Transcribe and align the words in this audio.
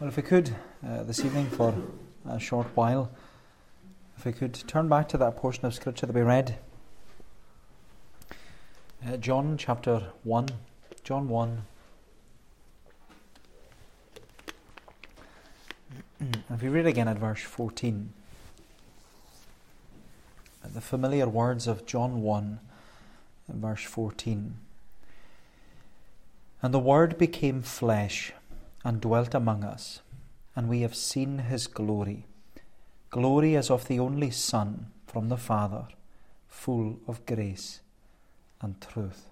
Well, 0.00 0.08
if 0.08 0.16
we 0.16 0.22
could 0.22 0.56
uh, 0.82 1.02
this 1.02 1.22
evening 1.26 1.50
for 1.50 1.74
a 2.26 2.40
short 2.40 2.68
while, 2.74 3.10
if 4.16 4.24
we 4.24 4.32
could 4.32 4.54
turn 4.54 4.88
back 4.88 5.10
to 5.10 5.18
that 5.18 5.36
portion 5.36 5.66
of 5.66 5.74
Scripture 5.74 6.06
that 6.06 6.14
we 6.14 6.22
read, 6.22 6.56
uh, 9.06 9.18
John 9.18 9.58
chapter 9.58 10.04
1. 10.22 10.48
John 11.04 11.28
1. 11.28 11.62
if 16.48 16.62
we 16.62 16.68
read 16.70 16.86
again 16.86 17.06
at 17.06 17.18
verse 17.18 17.42
14, 17.42 18.14
the 20.64 20.80
familiar 20.80 21.28
words 21.28 21.66
of 21.66 21.84
John 21.84 22.22
1, 22.22 22.58
verse 23.50 23.84
14. 23.84 24.54
And 26.62 26.72
the 26.72 26.78
Word 26.78 27.18
became 27.18 27.60
flesh 27.60 28.32
and 28.84 29.00
dwelt 29.00 29.34
among 29.34 29.64
us, 29.64 30.00
and 30.56 30.68
we 30.68 30.80
have 30.80 30.94
seen 30.94 31.38
his 31.38 31.66
glory 31.66 32.26
glory 33.10 33.56
as 33.56 33.70
of 33.70 33.88
the 33.88 33.98
only 33.98 34.30
Son 34.30 34.86
from 35.06 35.28
the 35.28 35.36
Father, 35.36 35.86
full 36.48 36.98
of 37.06 37.26
grace 37.26 37.80
and 38.62 38.80
truth. 38.80 39.26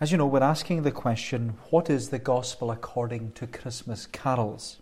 As 0.00 0.10
you 0.10 0.18
know, 0.18 0.26
we're 0.26 0.42
asking 0.42 0.82
the 0.82 0.90
question 0.90 1.54
what 1.70 1.90
is 1.90 2.08
the 2.08 2.18
gospel 2.18 2.70
according 2.70 3.32
to 3.32 3.46
Christmas 3.46 4.06
carols? 4.06 4.78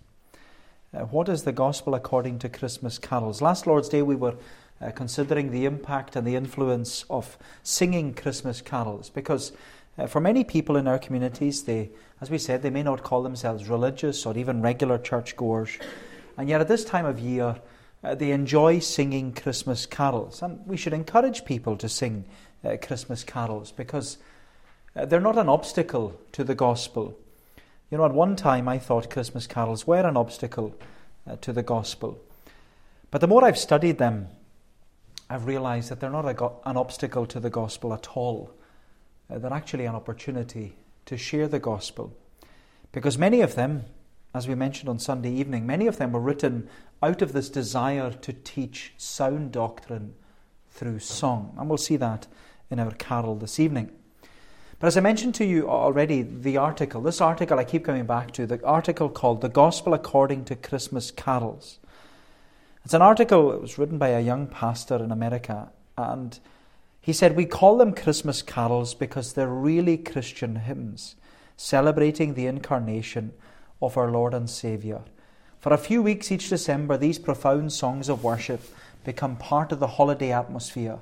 Uh, 0.92 1.00
what 1.00 1.28
is 1.28 1.44
the 1.44 1.52
gospel 1.52 1.94
according 1.94 2.38
to 2.40 2.48
Christmas 2.48 2.98
carols? 2.98 3.40
Last 3.40 3.66
Lord's 3.66 3.88
Day, 3.88 4.02
we 4.02 4.16
were 4.16 4.34
uh, 4.80 4.90
considering 4.90 5.50
the 5.50 5.66
impact 5.66 6.16
and 6.16 6.26
the 6.26 6.36
influence 6.36 7.04
of 7.10 7.38
singing 7.62 8.14
Christmas 8.14 8.60
carols 8.60 9.10
because 9.10 9.52
uh, 9.98 10.06
for 10.06 10.20
many 10.20 10.44
people 10.44 10.76
in 10.76 10.88
our 10.88 10.98
communities, 10.98 11.64
they, 11.64 11.90
as 12.20 12.30
we 12.30 12.38
said, 12.38 12.62
they 12.62 12.70
may 12.70 12.82
not 12.82 13.02
call 13.02 13.22
themselves 13.22 13.68
religious 13.68 14.24
or 14.24 14.36
even 14.36 14.62
regular 14.62 14.98
churchgoers, 14.98 15.78
and 16.36 16.48
yet 16.48 16.60
at 16.60 16.68
this 16.68 16.84
time 16.84 17.06
of 17.06 17.18
year, 17.18 17.56
uh, 18.02 18.14
they 18.14 18.30
enjoy 18.30 18.78
singing 18.78 19.32
Christmas 19.32 19.86
carols. 19.86 20.42
And 20.42 20.66
we 20.66 20.76
should 20.76 20.92
encourage 20.92 21.44
people 21.44 21.76
to 21.76 21.88
sing 21.88 22.24
uh, 22.64 22.76
Christmas 22.80 23.24
carols 23.24 23.72
because 23.72 24.18
uh, 24.96 25.04
they're 25.04 25.20
not 25.20 25.38
an 25.38 25.48
obstacle 25.48 26.18
to 26.32 26.44
the 26.44 26.54
gospel. 26.54 27.18
You 27.90 27.98
know, 27.98 28.04
at 28.04 28.14
one 28.14 28.36
time 28.36 28.68
I 28.68 28.78
thought 28.78 29.10
Christmas 29.10 29.46
carols 29.46 29.86
were 29.86 30.06
an 30.06 30.16
obstacle 30.16 30.74
uh, 31.28 31.36
to 31.42 31.52
the 31.52 31.62
gospel. 31.62 32.18
But 33.10 33.20
the 33.20 33.28
more 33.28 33.44
I've 33.44 33.58
studied 33.58 33.98
them, 33.98 34.28
I've 35.28 35.46
realized 35.46 35.90
that 35.90 36.00
they're 36.00 36.10
not 36.10 36.34
go- 36.36 36.60
an 36.64 36.76
obstacle 36.76 37.26
to 37.26 37.40
the 37.40 37.50
gospel 37.50 37.92
at 37.92 38.08
all 38.16 38.52
uh, 39.30 39.38
they're 39.38 39.52
actually 39.52 39.86
an 39.86 39.94
opportunity 39.94 40.76
to 41.06 41.16
share 41.16 41.48
the 41.48 41.58
gospel. 41.58 42.16
Because 42.92 43.18
many 43.18 43.40
of 43.40 43.54
them, 43.54 43.84
as 44.34 44.48
we 44.48 44.54
mentioned 44.54 44.88
on 44.88 44.98
Sunday 44.98 45.32
evening, 45.32 45.66
many 45.66 45.86
of 45.86 45.98
them 45.98 46.12
were 46.12 46.20
written 46.20 46.68
out 47.02 47.22
of 47.22 47.32
this 47.32 47.48
desire 47.48 48.10
to 48.10 48.32
teach 48.32 48.92
sound 48.96 49.52
doctrine 49.52 50.14
through 50.70 50.98
song. 50.98 51.54
And 51.58 51.68
we'll 51.68 51.78
see 51.78 51.96
that 51.96 52.26
in 52.70 52.78
our 52.80 52.92
carol 52.92 53.36
this 53.36 53.58
evening. 53.58 53.90
But 54.78 54.86
as 54.86 54.96
I 54.96 55.00
mentioned 55.00 55.34
to 55.36 55.44
you 55.44 55.68
already, 55.68 56.22
the 56.22 56.56
article, 56.56 57.02
this 57.02 57.20
article 57.20 57.58
I 57.58 57.64
keep 57.64 57.84
coming 57.84 58.06
back 58.06 58.30
to, 58.32 58.46
the 58.46 58.64
article 58.64 59.10
called 59.10 59.42
The 59.42 59.48
Gospel 59.48 59.92
According 59.92 60.46
to 60.46 60.56
Christmas 60.56 61.10
Carols. 61.10 61.78
It's 62.84 62.94
an 62.94 63.02
article 63.02 63.50
that 63.50 63.60
was 63.60 63.76
written 63.76 63.98
by 63.98 64.08
a 64.08 64.20
young 64.20 64.46
pastor 64.46 64.96
in 64.96 65.12
America, 65.12 65.70
and 65.98 66.38
he 67.00 67.12
said, 67.12 67.34
We 67.34 67.46
call 67.46 67.78
them 67.78 67.94
Christmas 67.94 68.42
carols 68.42 68.94
because 68.94 69.32
they're 69.32 69.48
really 69.48 69.96
Christian 69.96 70.56
hymns, 70.56 71.16
celebrating 71.56 72.34
the 72.34 72.46
incarnation 72.46 73.32
of 73.80 73.96
our 73.96 74.10
Lord 74.10 74.34
and 74.34 74.48
Saviour. 74.48 75.04
For 75.60 75.72
a 75.72 75.78
few 75.78 76.02
weeks 76.02 76.30
each 76.30 76.48
December, 76.48 76.96
these 76.96 77.18
profound 77.18 77.72
songs 77.72 78.08
of 78.08 78.24
worship 78.24 78.62
become 79.04 79.36
part 79.36 79.72
of 79.72 79.80
the 79.80 79.86
holiday 79.86 80.32
atmosphere, 80.32 80.98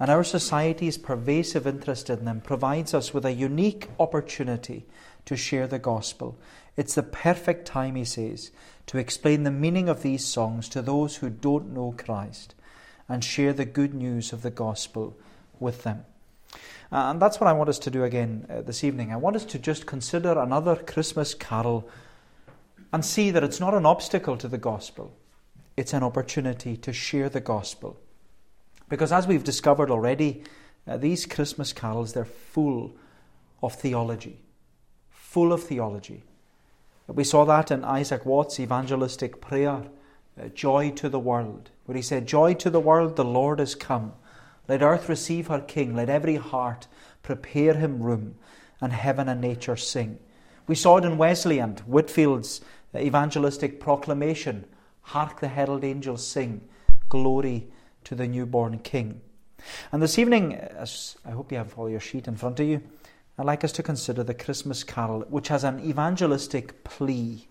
and 0.00 0.10
our 0.10 0.24
society's 0.24 0.98
pervasive 0.98 1.66
interest 1.66 2.10
in 2.10 2.24
them 2.24 2.40
provides 2.40 2.94
us 2.94 3.12
with 3.12 3.24
a 3.24 3.32
unique 3.32 3.88
opportunity 4.00 4.86
to 5.26 5.36
share 5.36 5.66
the 5.66 5.78
gospel. 5.78 6.38
It's 6.76 6.94
the 6.94 7.02
perfect 7.02 7.66
time, 7.66 7.94
he 7.94 8.04
says, 8.04 8.50
to 8.86 8.98
explain 8.98 9.42
the 9.44 9.50
meaning 9.50 9.88
of 9.88 10.02
these 10.02 10.24
songs 10.24 10.68
to 10.70 10.82
those 10.82 11.16
who 11.16 11.30
don't 11.30 11.72
know 11.72 11.94
Christ 11.96 12.54
and 13.10 13.24
share 13.24 13.52
the 13.52 13.64
good 13.64 13.92
news 13.92 14.32
of 14.32 14.42
the 14.42 14.50
gospel 14.50 15.16
with 15.58 15.82
them. 15.82 16.06
Uh, 16.92 17.10
and 17.10 17.20
that's 17.20 17.40
what 17.40 17.48
I 17.48 17.52
want 17.52 17.68
us 17.68 17.78
to 17.80 17.90
do 17.90 18.04
again 18.04 18.46
uh, 18.48 18.62
this 18.62 18.84
evening. 18.84 19.12
I 19.12 19.16
want 19.16 19.36
us 19.36 19.44
to 19.46 19.58
just 19.58 19.84
consider 19.84 20.38
another 20.38 20.76
Christmas 20.76 21.34
carol 21.34 21.88
and 22.92 23.04
see 23.04 23.32
that 23.32 23.44
it's 23.44 23.60
not 23.60 23.74
an 23.74 23.84
obstacle 23.84 24.36
to 24.36 24.48
the 24.48 24.58
gospel, 24.58 25.12
it's 25.76 25.92
an 25.92 26.02
opportunity 26.02 26.76
to 26.76 26.92
share 26.92 27.28
the 27.28 27.40
gospel. 27.40 27.98
Because 28.88 29.12
as 29.12 29.26
we've 29.26 29.44
discovered 29.44 29.90
already, 29.90 30.44
uh, 30.86 30.96
these 30.96 31.26
Christmas 31.26 31.72
carols, 31.72 32.12
they're 32.12 32.24
full 32.24 32.96
of 33.62 33.74
theology. 33.74 34.38
Full 35.10 35.52
of 35.52 35.62
theology. 35.62 36.22
We 37.06 37.24
saw 37.24 37.44
that 37.44 37.72
in 37.72 37.84
Isaac 37.84 38.24
Watts' 38.24 38.60
evangelistic 38.60 39.40
prayer 39.40 39.82
Uh, 40.38 40.48
joy 40.48 40.90
to 40.90 41.08
the 41.08 41.18
world, 41.18 41.70
where 41.86 41.96
he 41.96 42.02
said, 42.02 42.26
Joy 42.26 42.54
to 42.54 42.70
the 42.70 42.80
world, 42.80 43.16
the 43.16 43.24
Lord 43.24 43.60
is 43.60 43.74
come. 43.74 44.12
Let 44.68 44.82
earth 44.82 45.08
receive 45.08 45.48
her 45.48 45.60
King, 45.60 45.94
let 45.94 46.08
every 46.08 46.36
heart 46.36 46.86
prepare 47.22 47.74
him 47.74 48.02
room, 48.02 48.36
and 48.80 48.92
heaven 48.92 49.28
and 49.28 49.40
nature 49.40 49.76
sing. 49.76 50.18
We 50.66 50.74
saw 50.74 50.98
it 50.98 51.04
in 51.04 51.18
Wesley 51.18 51.58
and 51.58 51.80
Whitefield's 51.80 52.60
uh, 52.94 52.98
evangelistic 52.98 53.80
proclamation 53.80 54.64
Hark 55.02 55.40
the 55.40 55.48
herald 55.48 55.84
angels 55.84 56.26
sing, 56.26 56.60
glory 57.08 57.66
to 58.04 58.14
the 58.14 58.28
newborn 58.28 58.78
King. 58.78 59.20
And 59.90 60.00
this 60.00 60.18
evening, 60.18 60.54
uh, 60.54 60.72
as 60.78 61.16
I 61.24 61.30
hope 61.30 61.50
you 61.50 61.58
have 61.58 61.76
all 61.76 61.90
your 61.90 62.00
sheet 62.00 62.28
in 62.28 62.36
front 62.36 62.60
of 62.60 62.66
you, 62.66 62.80
I'd 63.36 63.46
like 63.46 63.64
us 63.64 63.72
to 63.72 63.82
consider 63.82 64.22
the 64.22 64.34
Christmas 64.34 64.84
carol, 64.84 65.22
which 65.28 65.48
has 65.48 65.64
an 65.64 65.80
evangelistic 65.80 66.84
plea 66.84 67.48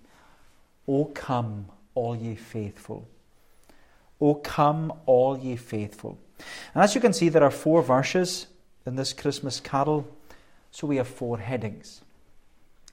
O 0.88 1.06
come, 1.06 1.66
all 2.00 2.16
ye 2.16 2.34
faithful. 2.34 3.06
O 4.22 4.36
come, 4.36 4.94
all 5.06 5.38
ye 5.38 5.58
faithful. 5.58 6.18
And 6.74 6.82
as 6.82 6.96
you 6.96 7.02
can 7.02 7.12
see, 7.12 7.28
there 7.28 7.44
are 7.44 7.52
four 7.52 7.82
verses 7.84 8.48
in 8.86 8.96
this 8.96 9.12
Christmas 9.12 9.60
carol, 9.60 10.08
so 10.72 10.88
we 10.88 10.96
have 10.96 11.10
four 11.10 11.40
headings. 11.40 12.02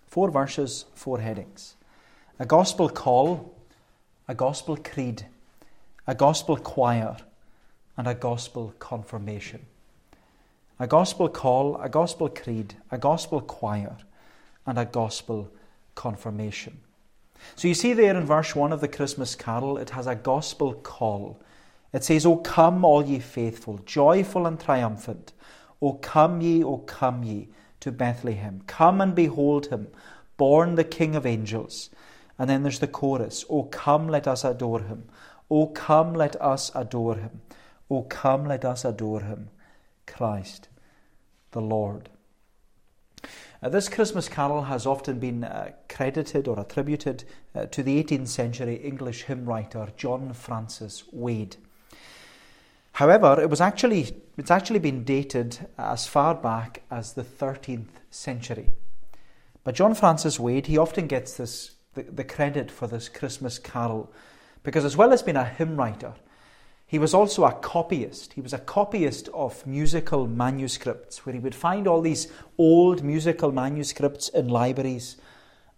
Four 0.09 0.31
verses, 0.31 0.87
four 0.97 1.21
headings. 1.21 1.77
A 2.41 2.47
gospel 2.47 2.89
call, 2.89 3.55
a 4.27 4.35
gospel 4.35 4.77
creed, 4.77 5.27
a 6.09 6.15
gospel 6.15 6.57
choir, 6.57 7.17
and 7.97 8.09
a 8.09 8.15
gospel 8.15 8.75
confirmation. 8.81 9.67
A 10.81 10.89
gospel 10.89 11.29
call, 11.29 11.77
a 11.81 11.89
gospel 11.89 12.29
creed, 12.29 12.75
a 12.91 12.99
gospel 12.99 13.41
choir, 13.41 13.97
and 14.67 14.79
a 14.79 14.85
gospel 14.85 15.49
confirmation. 15.95 16.81
So 17.55 17.69
you 17.69 17.75
see 17.75 17.93
there 17.93 18.17
in 18.17 18.25
verse 18.25 18.55
1 18.55 18.73
of 18.73 18.81
the 18.81 18.89
Christmas 18.89 19.35
carol, 19.35 19.79
it 19.79 19.91
has 19.91 20.07
a 20.07 20.15
gospel 20.15 20.75
call. 20.75 21.41
It 21.93 22.05
says, 22.05 22.27
O 22.27 22.37
come, 22.37 22.85
all 22.85 23.05
ye 23.05 23.19
faithful, 23.19 23.79
joyful 23.87 24.47
and 24.47 24.61
triumphant. 24.61 25.33
O 25.81 25.95
come 25.95 26.41
ye, 26.41 26.63
O 26.63 26.79
come 26.79 27.23
ye 27.23 27.49
to 27.81 27.93
Bethlehem. 27.93 28.63
Come 28.67 29.01
and 29.01 29.15
behold 29.15 29.67
him, 29.67 29.89
born 30.37 30.75
the 30.75 30.85
King 30.85 31.15
of 31.15 31.27
angels. 31.27 31.91
And 32.39 32.51
then 32.51 32.63
there's 32.63 32.81
the 32.81 32.87
chorus, 32.87 33.45
O 33.49 33.65
come, 33.65 34.09
let 34.09 34.27
us 34.27 34.45
adore 34.45 34.83
him. 34.83 35.05
O 35.51 35.69
come, 35.69 36.13
let 36.13 36.41
us 36.41 36.71
adore 36.75 37.17
him. 37.17 37.41
O 37.91 38.03
come, 38.03 38.47
let 38.47 38.65
us 38.65 38.85
adore 38.85 39.21
him. 39.21 39.49
Christ 40.07 40.69
the 41.53 41.61
Lord. 41.63 42.11
Uh, 43.67 43.69
this 43.69 43.89
Christmas 43.89 44.29
carol 44.29 44.63
has 44.63 44.87
often 44.87 45.19
been 45.19 45.43
uh, 45.43 45.73
credited 45.89 46.47
or 46.47 46.61
attributed 46.61 47.25
uh, 47.53 47.67
to 47.67 47.83
the 47.83 48.01
18th 48.01 48.29
century 48.29 48.77
English 48.77 49.23
hymn 49.23 49.45
writer 49.45 49.89
John 49.97 50.33
Francis 50.35 51.03
Wade. 51.11 51.57
However, 52.93 53.41
it 53.41 53.51
was 53.51 53.61
actually, 53.61 54.23
it's 54.37 54.53
actually 54.53 54.79
been 54.79 55.03
dated 55.03 55.67
as 55.79 56.07
far 56.07 56.37
back 56.37 56.83
as 56.93 57.15
the 57.15 57.25
13th 57.25 57.89
century. 58.09 58.71
But 59.65 59.75
John 59.75 59.95
Francis 59.97 60.39
Wade, 60.39 60.69
he 60.69 60.79
often 60.79 61.09
gets 61.09 61.37
this, 61.37 61.73
the, 61.95 62.05
the 62.05 62.23
credit 62.23 62.71
for 62.71 62.87
this 62.87 63.09
Christmas 63.09 63.59
carol 63.59 64.13
because, 64.63 64.85
as 64.85 64.97
well 64.97 65.13
as 65.13 65.25
being 65.25 65.37
a 65.37 65.45
hymn 65.45 65.77
writer, 65.77 66.15
he 66.87 66.99
was 66.99 67.13
also 67.13 67.45
a 67.45 67.53
copyist. 67.53 68.35
He 68.35 68.41
was 68.41 68.53
a 68.53 68.59
copyist 68.59 69.29
of 69.35 69.67
musical 69.67 70.29
manuscripts, 70.29 71.27
where 71.27 71.33
he 71.33 71.41
would 71.41 71.55
find 71.55 71.89
all 71.89 72.01
these 72.01 72.29
old 72.59 73.03
musical 73.03 73.51
manuscripts 73.51 74.29
in 74.29 74.49
libraries 74.49 75.17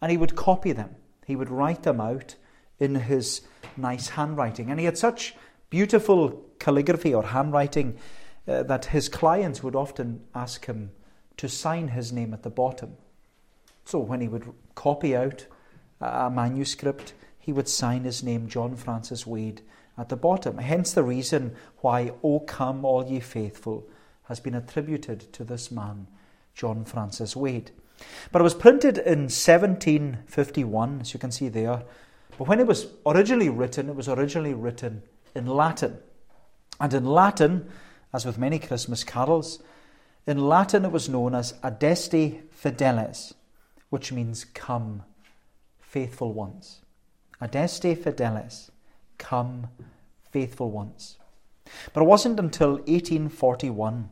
and 0.00 0.10
he 0.10 0.18
would 0.18 0.36
copy 0.36 0.72
them. 0.72 0.94
He 1.26 1.36
would 1.36 1.50
write 1.50 1.82
them 1.82 2.00
out 2.00 2.36
in 2.78 2.94
his 2.94 3.42
nice 3.76 4.10
handwriting. 4.10 4.70
And 4.70 4.78
he 4.78 4.86
had 4.86 4.98
such 4.98 5.34
beautiful 5.70 6.44
calligraphy 6.58 7.14
or 7.14 7.22
handwriting 7.22 7.98
uh, 8.46 8.62
that 8.64 8.86
his 8.86 9.08
clients 9.08 9.62
would 9.62 9.74
often 9.74 10.24
ask 10.34 10.66
him 10.66 10.90
to 11.36 11.48
sign 11.48 11.88
his 11.88 12.12
name 12.12 12.32
at 12.32 12.42
the 12.42 12.50
bottom. 12.50 12.96
So 13.84 13.98
when 13.98 14.20
he 14.20 14.28
would 14.28 14.52
copy 14.74 15.16
out 15.16 15.46
a 16.00 16.30
manuscript, 16.30 17.14
he 17.38 17.52
would 17.52 17.68
sign 17.68 18.04
his 18.04 18.22
name, 18.22 18.48
John 18.48 18.76
Francis 18.76 19.26
Wade, 19.26 19.62
at 19.98 20.08
the 20.08 20.16
bottom. 20.16 20.58
Hence 20.58 20.92
the 20.92 21.02
reason 21.02 21.54
why, 21.78 22.12
O 22.22 22.40
come, 22.40 22.84
all 22.84 23.04
ye 23.04 23.20
faithful, 23.20 23.88
has 24.24 24.40
been 24.40 24.54
attributed 24.54 25.32
to 25.32 25.44
this 25.44 25.70
man, 25.70 26.06
John 26.54 26.84
Francis 26.84 27.34
Wade. 27.34 27.72
But 28.30 28.40
it 28.40 28.44
was 28.44 28.54
printed 28.54 28.98
in 28.98 29.22
1751, 29.28 31.00
as 31.00 31.12
you 31.12 31.18
can 31.18 31.32
see 31.32 31.48
there. 31.48 31.82
But 32.38 32.46
when 32.46 32.60
it 32.60 32.66
was 32.66 32.86
originally 33.04 33.48
written, 33.48 33.88
it 33.88 33.96
was 33.96 34.08
originally 34.08 34.54
written 34.54 35.02
in 35.34 35.46
Latin. 35.46 35.98
And 36.80 36.94
in 36.94 37.04
Latin, 37.04 37.68
as 38.12 38.24
with 38.24 38.38
many 38.38 38.58
Christmas 38.58 39.02
carols, 39.02 39.60
in 40.26 40.38
Latin 40.38 40.84
it 40.84 40.92
was 40.92 41.08
known 41.08 41.34
as 41.34 41.54
Adeste 41.62 42.50
Fideles, 42.52 43.32
which 43.90 44.12
means 44.12 44.44
come, 44.44 45.02
faithful 45.80 46.32
ones. 46.32 46.82
Adeste 47.40 47.96
Fideles, 47.96 48.70
come, 49.18 49.68
faithful 50.30 50.70
ones. 50.70 51.18
But 51.92 52.02
it 52.02 52.06
wasn't 52.06 52.40
until 52.40 52.72
1841 52.72 54.10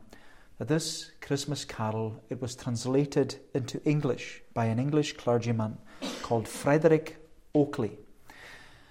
that 0.57 0.67
this 0.67 1.11
Christmas 1.21 1.65
carol 1.65 2.21
it 2.29 2.41
was 2.41 2.55
translated 2.55 3.37
into 3.53 3.83
English 3.83 4.41
by 4.53 4.65
an 4.65 4.79
English 4.79 5.13
clergyman 5.13 5.77
called 6.21 6.47
Frederick 6.47 7.17
Oakeley. 7.55 7.97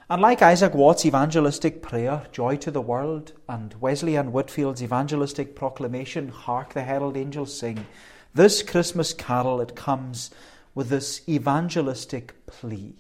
And 0.09 0.23
like 0.23 0.41
Isaac 0.41 0.73
Watts' 0.73 1.05
evangelistic 1.05 1.83
prayer, 1.83 2.27
Joy 2.31 2.57
to 2.59 2.71
the 2.71 2.81
World, 2.81 3.33
and 3.49 3.75
Wesley 3.81 4.15
and 4.15 4.33
Whitefield's 4.33 4.83
evangelistic 4.83 5.57
proclamation, 5.57 6.29
Hark 6.29 6.75
the 6.75 6.85
Herald 6.85 7.17
Angels 7.17 7.59
Sing, 7.59 7.87
this 8.33 8.63
Christmas 8.63 9.13
carol 9.13 9.61
it 9.61 9.75
comes 9.75 10.31
with 10.77 10.91
this 10.91 11.29
evangelistic 11.29 12.47
plea 12.47 12.95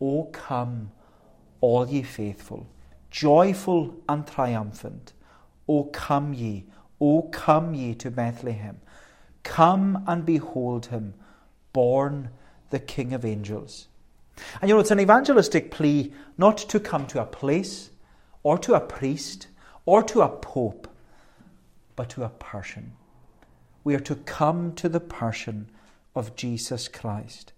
O 0.00 0.24
come, 0.32 0.90
all 1.60 1.88
ye 1.88 2.02
faithful, 2.02 2.66
joyful 3.10 3.94
and 4.08 4.26
triumphant. 4.26 5.12
O 5.68 5.84
come 5.84 6.32
ye, 6.34 6.64
O 7.00 7.22
come 7.32 7.74
ye 7.74 7.94
to 7.94 8.10
Bethlehem. 8.10 8.80
Come 9.42 10.04
and 10.06 10.26
behold 10.26 10.86
him, 10.86 11.14
born 11.72 12.30
the 12.70 12.78
King 12.78 13.12
of 13.12 13.24
angels. 13.24 13.88
And 14.60 14.68
you 14.68 14.74
know, 14.74 14.80
it's 14.80 14.90
an 14.90 15.00
evangelistic 15.00 15.70
plea 15.70 16.12
not 16.38 16.58
to 16.58 16.80
come 16.80 17.06
to 17.08 17.20
a 17.20 17.26
place 17.26 17.90
or 18.42 18.58
to 18.58 18.74
a 18.74 18.80
priest 18.80 19.48
or 19.86 20.02
to 20.04 20.22
a 20.22 20.28
pope, 20.28 20.88
but 21.96 22.08
to 22.10 22.24
a 22.24 22.28
person. 22.28 22.92
We 23.84 23.94
are 23.94 24.00
to 24.00 24.14
come 24.14 24.72
to 24.74 24.88
the 24.88 25.00
person 25.00 25.70
of 26.14 26.36
Jesus 26.36 26.88
Christ. 26.88 27.52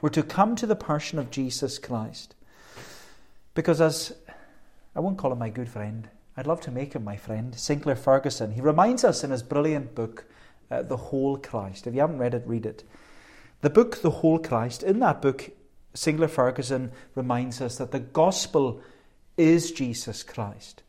We're 0.00 0.08
to 0.10 0.22
come 0.22 0.56
to 0.56 0.66
the 0.66 0.76
person 0.76 1.18
of 1.18 1.30
Jesus 1.30 1.78
Christ. 1.78 2.34
Because, 3.54 3.80
as 3.80 4.14
I 4.94 5.00
won't 5.00 5.18
call 5.18 5.32
him 5.32 5.38
my 5.38 5.50
good 5.50 5.68
friend, 5.68 6.08
I'd 6.36 6.46
love 6.46 6.60
to 6.62 6.70
make 6.70 6.94
him 6.94 7.04
my 7.04 7.16
friend, 7.16 7.54
Sinclair 7.54 7.96
Ferguson. 7.96 8.52
He 8.52 8.60
reminds 8.60 9.04
us 9.04 9.22
in 9.22 9.30
his 9.30 9.42
brilliant 9.42 9.94
book, 9.94 10.24
uh, 10.70 10.82
The 10.82 10.96
Whole 10.96 11.36
Christ. 11.36 11.86
If 11.86 11.94
you 11.94 12.00
haven't 12.00 12.18
read 12.18 12.34
it, 12.34 12.44
read 12.46 12.64
it. 12.64 12.84
The 13.60 13.70
book, 13.70 14.00
The 14.00 14.10
Whole 14.10 14.38
Christ, 14.38 14.82
in 14.82 15.00
that 15.00 15.20
book, 15.20 15.50
Sinclair 15.94 16.28
Ferguson 16.28 16.90
reminds 17.14 17.60
us 17.60 17.76
that 17.76 17.90
the 17.90 18.00
gospel 18.00 18.80
is 19.36 19.72
Jesus 19.72 20.22
Christ. 20.22 20.82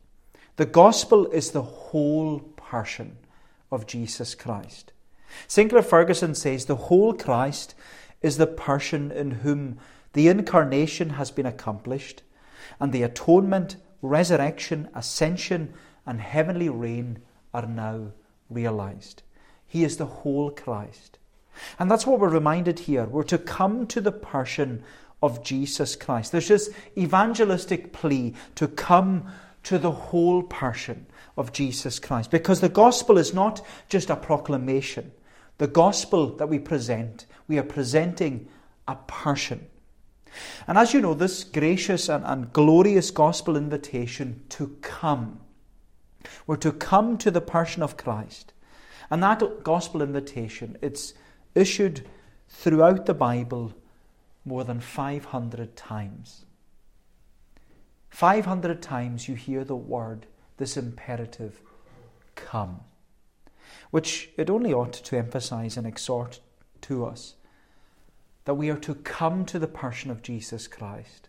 The 0.56 0.66
gospel 0.66 1.26
is 1.26 1.50
the 1.50 1.62
whole 1.62 2.40
person 2.40 3.16
of 3.70 3.86
Jesus 3.86 4.34
Christ. 4.34 4.92
Sinclair 5.48 5.82
Ferguson 5.82 6.34
says 6.34 6.64
the 6.64 6.76
whole 6.76 7.12
Christ 7.12 7.74
is 8.22 8.36
the 8.36 8.46
person 8.46 9.10
in 9.10 9.30
whom 9.32 9.78
the 10.12 10.28
incarnation 10.28 11.10
has 11.10 11.30
been 11.30 11.46
accomplished 11.46 12.22
and 12.80 12.92
the 12.92 13.02
atonement, 13.02 13.76
resurrection, 14.02 14.88
ascension, 14.94 15.72
and 16.06 16.20
heavenly 16.20 16.68
reign 16.68 17.20
are 17.52 17.66
now 17.66 18.12
realized. 18.50 19.22
He 19.66 19.84
is 19.84 19.96
the 19.96 20.06
whole 20.06 20.50
Christ. 20.50 21.18
And 21.78 21.90
that's 21.90 22.06
what 22.06 22.20
we're 22.20 22.28
reminded 22.28 22.80
here. 22.80 23.04
We're 23.04 23.22
to 23.24 23.38
come 23.38 23.86
to 23.88 24.00
the 24.00 24.12
person 24.12 24.82
of 25.22 25.42
Jesus 25.42 25.96
Christ. 25.96 26.32
There's 26.32 26.48
this 26.48 26.70
evangelistic 26.98 27.92
plea 27.92 28.34
to 28.56 28.68
come 28.68 29.26
to 29.64 29.78
the 29.78 29.90
whole 29.90 30.42
person 30.42 31.06
of 31.36 31.52
Jesus 31.52 31.98
Christ 31.98 32.30
because 32.30 32.60
the 32.60 32.68
gospel 32.68 33.18
is 33.18 33.32
not 33.32 33.64
just 33.88 34.10
a 34.10 34.16
proclamation. 34.16 35.12
The 35.58 35.66
gospel 35.66 36.36
that 36.36 36.48
we 36.48 36.58
present, 36.58 37.26
we 37.48 37.58
are 37.58 37.64
presenting 37.64 38.48
a 38.86 38.96
person. 39.06 39.66
And 40.66 40.78
as 40.78 40.92
you 40.92 41.00
know, 41.00 41.14
this 41.14 41.44
gracious 41.44 42.08
and, 42.08 42.24
and 42.24 42.52
glorious 42.52 43.10
gospel 43.10 43.56
invitation 43.56 44.42
to 44.50 44.76
come, 44.80 45.40
we're 46.46 46.56
to 46.56 46.72
come 46.72 47.18
to 47.18 47.30
the 47.30 47.40
person 47.40 47.82
of 47.82 47.96
Christ. 47.96 48.52
And 49.10 49.22
that 49.22 49.62
gospel 49.62 50.02
invitation, 50.02 50.78
it's 50.80 51.14
issued 51.54 52.06
throughout 52.48 53.06
the 53.06 53.14
Bible 53.14 53.74
more 54.44 54.64
than 54.64 54.80
500 54.80 55.76
times. 55.76 56.44
500 58.10 58.80
times 58.80 59.28
you 59.28 59.34
hear 59.34 59.64
the 59.64 59.76
word, 59.76 60.26
this 60.56 60.76
imperative, 60.76 61.60
come, 62.34 62.80
which 63.90 64.30
it 64.36 64.50
only 64.50 64.72
ought 64.72 64.92
to 64.92 65.16
emphasize 65.16 65.76
and 65.76 65.86
exhort 65.86 66.40
to 66.82 67.04
us 67.04 67.34
that 68.44 68.54
we 68.54 68.70
are 68.70 68.78
to 68.78 68.94
come 68.94 69.44
to 69.46 69.58
the 69.58 69.66
person 69.68 70.10
of 70.10 70.22
Jesus 70.22 70.66
Christ 70.66 71.28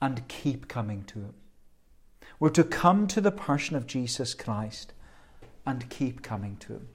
and 0.00 0.26
keep 0.28 0.68
coming 0.68 1.04
to 1.04 1.20
him. 1.20 1.34
We're 2.38 2.50
to 2.50 2.64
come 2.64 3.06
to 3.08 3.20
the 3.20 3.32
person 3.32 3.76
of 3.76 3.86
Jesus 3.86 4.34
Christ 4.34 4.92
and 5.64 5.88
keep 5.88 6.22
coming 6.22 6.56
to 6.58 6.74
him. 6.74 6.88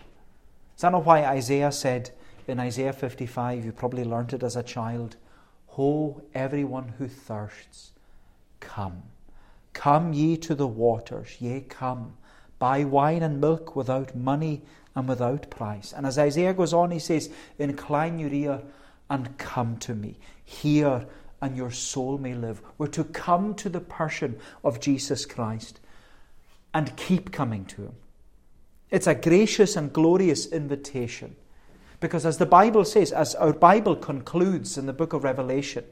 Is 0.75 0.81
that 0.81 0.91
not 0.91 1.05
why 1.05 1.25
Isaiah 1.25 1.71
said 1.71 2.11
in 2.47 2.59
Isaiah 2.59 2.93
55, 2.93 3.65
you 3.65 3.71
probably 3.71 4.03
learnt 4.03 4.33
it 4.33 4.43
as 4.43 4.55
a 4.55 4.63
child 4.63 5.17
Ho, 5.75 6.21
everyone 6.33 6.89
who 6.97 7.07
thirsts, 7.07 7.91
come. 8.59 9.03
Come 9.71 10.11
ye 10.11 10.35
to 10.37 10.53
the 10.53 10.67
waters, 10.67 11.37
yea, 11.39 11.61
come. 11.61 12.17
Buy 12.59 12.83
wine 12.83 13.23
and 13.23 13.39
milk 13.39 13.73
without 13.73 14.13
money 14.13 14.63
and 14.95 15.07
without 15.07 15.49
price. 15.49 15.93
And 15.93 16.05
as 16.05 16.19
Isaiah 16.19 16.53
goes 16.53 16.73
on, 16.73 16.91
he 16.91 16.99
says, 16.99 17.29
Incline 17.57 18.19
your 18.19 18.33
ear 18.33 18.61
and 19.11 19.37
come 19.37 19.75
to 19.77 19.93
me. 19.93 20.17
Hear, 20.45 21.05
and 21.41 21.57
your 21.57 21.69
soul 21.69 22.17
may 22.17 22.33
live. 22.33 22.61
We're 22.77 22.87
to 22.87 23.03
come 23.03 23.53
to 23.55 23.67
the 23.67 23.81
person 23.81 24.39
of 24.63 24.79
Jesus 24.79 25.25
Christ 25.25 25.81
and 26.73 26.95
keep 26.95 27.33
coming 27.33 27.65
to 27.65 27.83
him. 27.83 27.93
It's 28.89 29.07
a 29.07 29.13
gracious 29.13 29.75
and 29.75 29.91
glorious 29.91 30.45
invitation. 30.45 31.35
Because 31.99 32.25
as 32.25 32.37
the 32.37 32.45
Bible 32.45 32.85
says, 32.85 33.11
as 33.11 33.35
our 33.35 33.51
Bible 33.51 33.97
concludes 33.97 34.77
in 34.77 34.85
the 34.85 34.93
book 34.93 35.11
of 35.11 35.25
Revelation, 35.25 35.83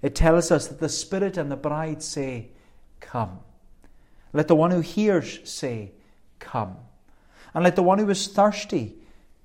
it 0.00 0.14
tells 0.14 0.50
us 0.50 0.66
that 0.68 0.80
the 0.80 0.88
Spirit 0.88 1.36
and 1.36 1.52
the 1.52 1.56
bride 1.56 2.02
say, 2.02 2.48
Come. 3.00 3.40
Let 4.32 4.48
the 4.48 4.56
one 4.56 4.70
who 4.70 4.80
hears 4.80 5.40
say, 5.48 5.92
Come. 6.38 6.76
And 7.52 7.64
let 7.64 7.76
the 7.76 7.82
one 7.82 7.98
who 7.98 8.08
is 8.08 8.28
thirsty 8.28 8.94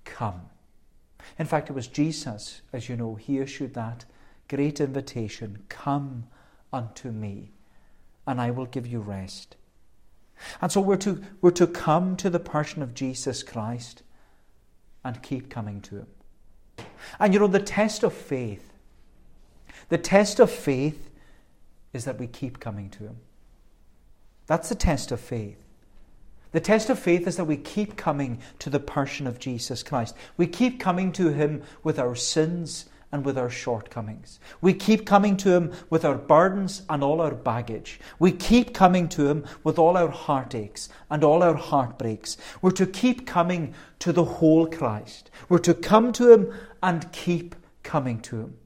come. 0.05 0.46
In 1.39 1.45
fact, 1.45 1.69
it 1.69 1.73
was 1.73 1.87
Jesus, 1.87 2.61
as 2.73 2.89
you 2.89 2.95
know, 2.95 3.15
he 3.15 3.39
issued 3.39 3.73
that 3.73 4.05
great 4.47 4.79
invitation 4.79 5.63
Come 5.69 6.27
unto 6.73 7.11
me, 7.11 7.51
and 8.25 8.41
I 8.41 8.51
will 8.51 8.65
give 8.65 8.87
you 8.87 8.99
rest. 8.99 9.55
And 10.61 10.71
so 10.71 10.81
we're 10.81 10.97
to, 10.97 11.21
we're 11.41 11.51
to 11.51 11.67
come 11.67 12.15
to 12.17 12.29
the 12.29 12.39
person 12.39 12.81
of 12.81 12.93
Jesus 12.93 13.43
Christ 13.43 14.03
and 15.03 15.21
keep 15.23 15.49
coming 15.49 15.81
to 15.81 15.97
him. 15.97 16.07
And 17.19 17.33
you 17.33 17.39
know, 17.39 17.47
the 17.47 17.59
test 17.59 18.03
of 18.03 18.13
faith, 18.13 18.73
the 19.89 19.97
test 19.97 20.39
of 20.39 20.51
faith 20.51 21.09
is 21.93 22.05
that 22.05 22.19
we 22.19 22.27
keep 22.27 22.59
coming 22.59 22.89
to 22.91 23.03
him. 23.03 23.17
That's 24.47 24.69
the 24.69 24.75
test 24.75 25.11
of 25.11 25.19
faith. 25.19 25.66
The 26.51 26.59
test 26.59 26.89
of 26.89 26.97
faith 26.97 27.27
is 27.27 27.35
that 27.37 27.45
we 27.45 27.57
keep 27.57 27.97
coming 27.97 28.39
to 28.59 28.69
the 28.69 28.79
person 28.79 29.27
of 29.27 29.39
Jesus 29.39 29.83
Christ. 29.83 30.15
We 30.37 30.47
keep 30.47 30.79
coming 30.79 31.11
to 31.13 31.29
Him 31.29 31.63
with 31.83 31.99
our 31.99 32.15
sins 32.15 32.85
and 33.11 33.25
with 33.25 33.37
our 33.37 33.49
shortcomings. 33.49 34.39
We 34.61 34.73
keep 34.73 35.05
coming 35.05 35.37
to 35.37 35.53
Him 35.53 35.73
with 35.89 36.03
our 36.03 36.15
burdens 36.15 36.83
and 36.89 37.03
all 37.03 37.21
our 37.21 37.35
baggage. 37.35 37.99
We 38.19 38.31
keep 38.31 38.73
coming 38.73 39.09
to 39.09 39.27
Him 39.27 39.45
with 39.63 39.77
all 39.77 39.97
our 39.97 40.09
heartaches 40.09 40.89
and 41.09 41.23
all 41.23 41.43
our 41.43 41.55
heartbreaks. 41.55 42.37
We're 42.61 42.71
to 42.71 42.85
keep 42.85 43.25
coming 43.25 43.73
to 43.99 44.11
the 44.11 44.25
whole 44.25 44.67
Christ. 44.67 45.31
We're 45.49 45.57
to 45.59 45.73
come 45.73 46.11
to 46.13 46.31
Him 46.31 46.53
and 46.81 47.11
keep 47.11 47.55
coming 47.83 48.19
to 48.21 48.41
Him. 48.41 48.57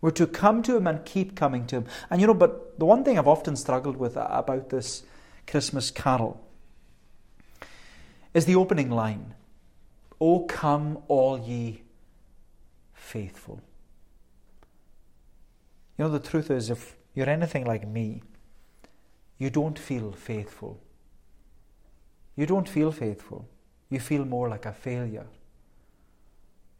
We're 0.00 0.10
to 0.12 0.26
come 0.26 0.62
to 0.62 0.76
Him 0.76 0.86
and 0.86 1.04
keep 1.04 1.34
coming 1.34 1.66
to 1.66 1.76
Him. 1.76 1.84
And 2.10 2.20
you 2.20 2.26
know, 2.26 2.34
but 2.34 2.78
the 2.78 2.84
one 2.84 3.04
thing 3.04 3.18
I've 3.18 3.28
often 3.28 3.56
struggled 3.56 3.96
with 3.96 4.16
about 4.16 4.70
this 4.70 5.02
Christmas 5.46 5.90
carol 5.90 6.45
is 8.36 8.44
the 8.44 8.54
opening 8.54 8.90
line 8.90 9.34
O 10.20 10.40
come, 10.40 10.98
all 11.08 11.38
ye 11.38 11.82
faithful. 12.92 13.60
You 15.96 16.04
know, 16.04 16.10
the 16.10 16.18
truth 16.18 16.50
is, 16.50 16.70
if 16.70 16.96
you're 17.14 17.30
anything 17.30 17.64
like 17.64 17.86
me, 17.86 18.22
you 19.38 19.50
don't 19.50 19.78
feel 19.78 20.12
faithful. 20.12 20.80
You 22.34 22.46
don't 22.46 22.68
feel 22.68 22.92
faithful. 22.92 23.48
You 23.88 24.00
feel 24.00 24.24
more 24.24 24.48
like 24.48 24.66
a 24.66 24.72
failure. 24.72 25.26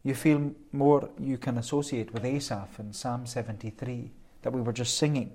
You 0.03 0.13
feel 0.13 0.51
more 0.71 1.09
you 1.19 1.37
can 1.37 1.57
associate 1.57 2.13
with 2.13 2.25
Asaph 2.25 2.79
in 2.79 2.93
Psalm 2.93 3.25
73 3.25 4.11
that 4.43 4.53
we 4.53 4.61
were 4.61 4.73
just 4.73 4.97
singing. 4.97 5.31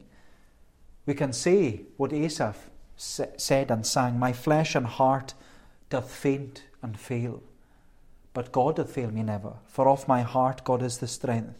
We 1.06 1.14
can 1.14 1.32
say 1.32 1.82
what 1.96 2.12
Asaph 2.12 2.70
said 2.96 3.70
and 3.70 3.84
sang 3.84 4.18
My 4.18 4.32
flesh 4.32 4.76
and 4.76 4.86
heart 4.86 5.34
doth 5.92 6.10
faint 6.10 6.64
and 6.80 6.98
fail, 6.98 7.42
but 8.32 8.50
God 8.50 8.76
doth 8.76 8.90
fail 8.90 9.10
me 9.10 9.22
never, 9.22 9.52
for 9.66 9.88
of 9.88 10.08
my 10.08 10.22
heart 10.22 10.64
God 10.64 10.82
is 10.82 10.98
the 10.98 11.06
strength 11.06 11.54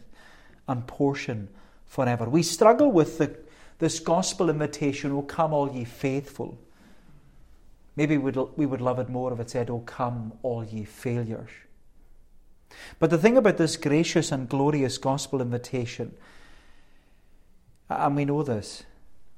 and 0.67 0.87
portion 0.87 1.49
forever. 1.85 2.27
We 2.27 2.41
struggle 2.41 2.91
with 2.91 3.19
the, 3.19 3.37
this 3.77 3.99
gospel 3.99 4.49
invitation, 4.49 5.11
O 5.11 5.21
come, 5.21 5.53
all 5.53 5.71
ye 5.71 5.83
faithful. 5.83 6.57
Maybe 7.95 8.17
we'd, 8.17 8.35
we 8.55 8.65
would 8.65 8.81
love 8.81 8.97
it 8.97 9.07
more 9.07 9.31
if 9.31 9.39
it 9.39 9.51
said, 9.51 9.69
O 9.69 9.79
come, 9.81 10.33
all 10.41 10.65
ye 10.65 10.83
failures. 10.83 11.51
But 12.97 13.11
the 13.11 13.19
thing 13.19 13.37
about 13.37 13.57
this 13.57 13.77
gracious 13.77 14.31
and 14.31 14.49
glorious 14.49 14.97
gospel 14.97 15.41
invitation, 15.41 16.15
and 17.87 18.15
we 18.15 18.25
know 18.25 18.41
this, 18.41 18.81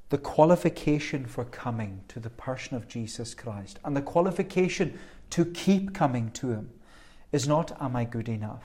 the 0.10 0.18
qualification 0.18 1.26
for 1.26 1.46
coming 1.46 2.04
to 2.08 2.20
the 2.20 2.30
person 2.30 2.78
of 2.78 2.88
Jesus 2.88 3.34
Christ 3.34 3.80
and 3.84 3.96
the 3.96 4.02
qualification 4.02 5.00
to 5.32 5.46
keep 5.46 5.94
coming 5.94 6.32
to 6.32 6.50
Him 6.50 6.70
is 7.32 7.48
not, 7.48 7.76
Am 7.82 7.96
I 7.96 8.06
good 8.06 8.30
enough? 8.30 8.64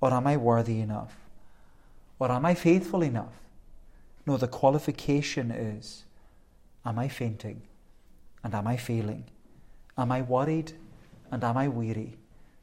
Or 0.00 0.12
am 0.12 0.26
I 0.26 0.36
worthy 0.36 0.80
enough? 0.80 1.16
Or 2.18 2.30
am 2.30 2.46
I 2.46 2.54
faithful 2.54 3.02
enough? 3.02 3.34
No, 4.26 4.36
the 4.36 4.48
qualification 4.48 5.50
is 5.50 6.04
Am 6.84 6.98
I 6.98 7.08
fainting? 7.08 7.62
And 8.44 8.54
am 8.54 8.66
I 8.66 8.76
failing? 8.76 9.24
Am 9.98 10.12
I 10.12 10.22
worried? 10.22 10.72
And 11.30 11.42
am 11.42 11.56
I 11.56 11.66
weary? 11.68 12.16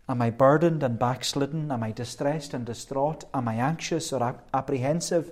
Am 0.08 0.22
I 0.22 0.30
burdened 0.30 0.82
and 0.82 0.98
backslidden? 0.98 1.72
Am 1.72 1.84
I 1.84 1.92
distressed 1.92 2.54
and 2.54 2.66
distraught? 2.66 3.26
Am 3.34 3.48
I 3.48 3.56
anxious 3.56 4.14
or 4.14 4.40
apprehensive? 4.54 5.32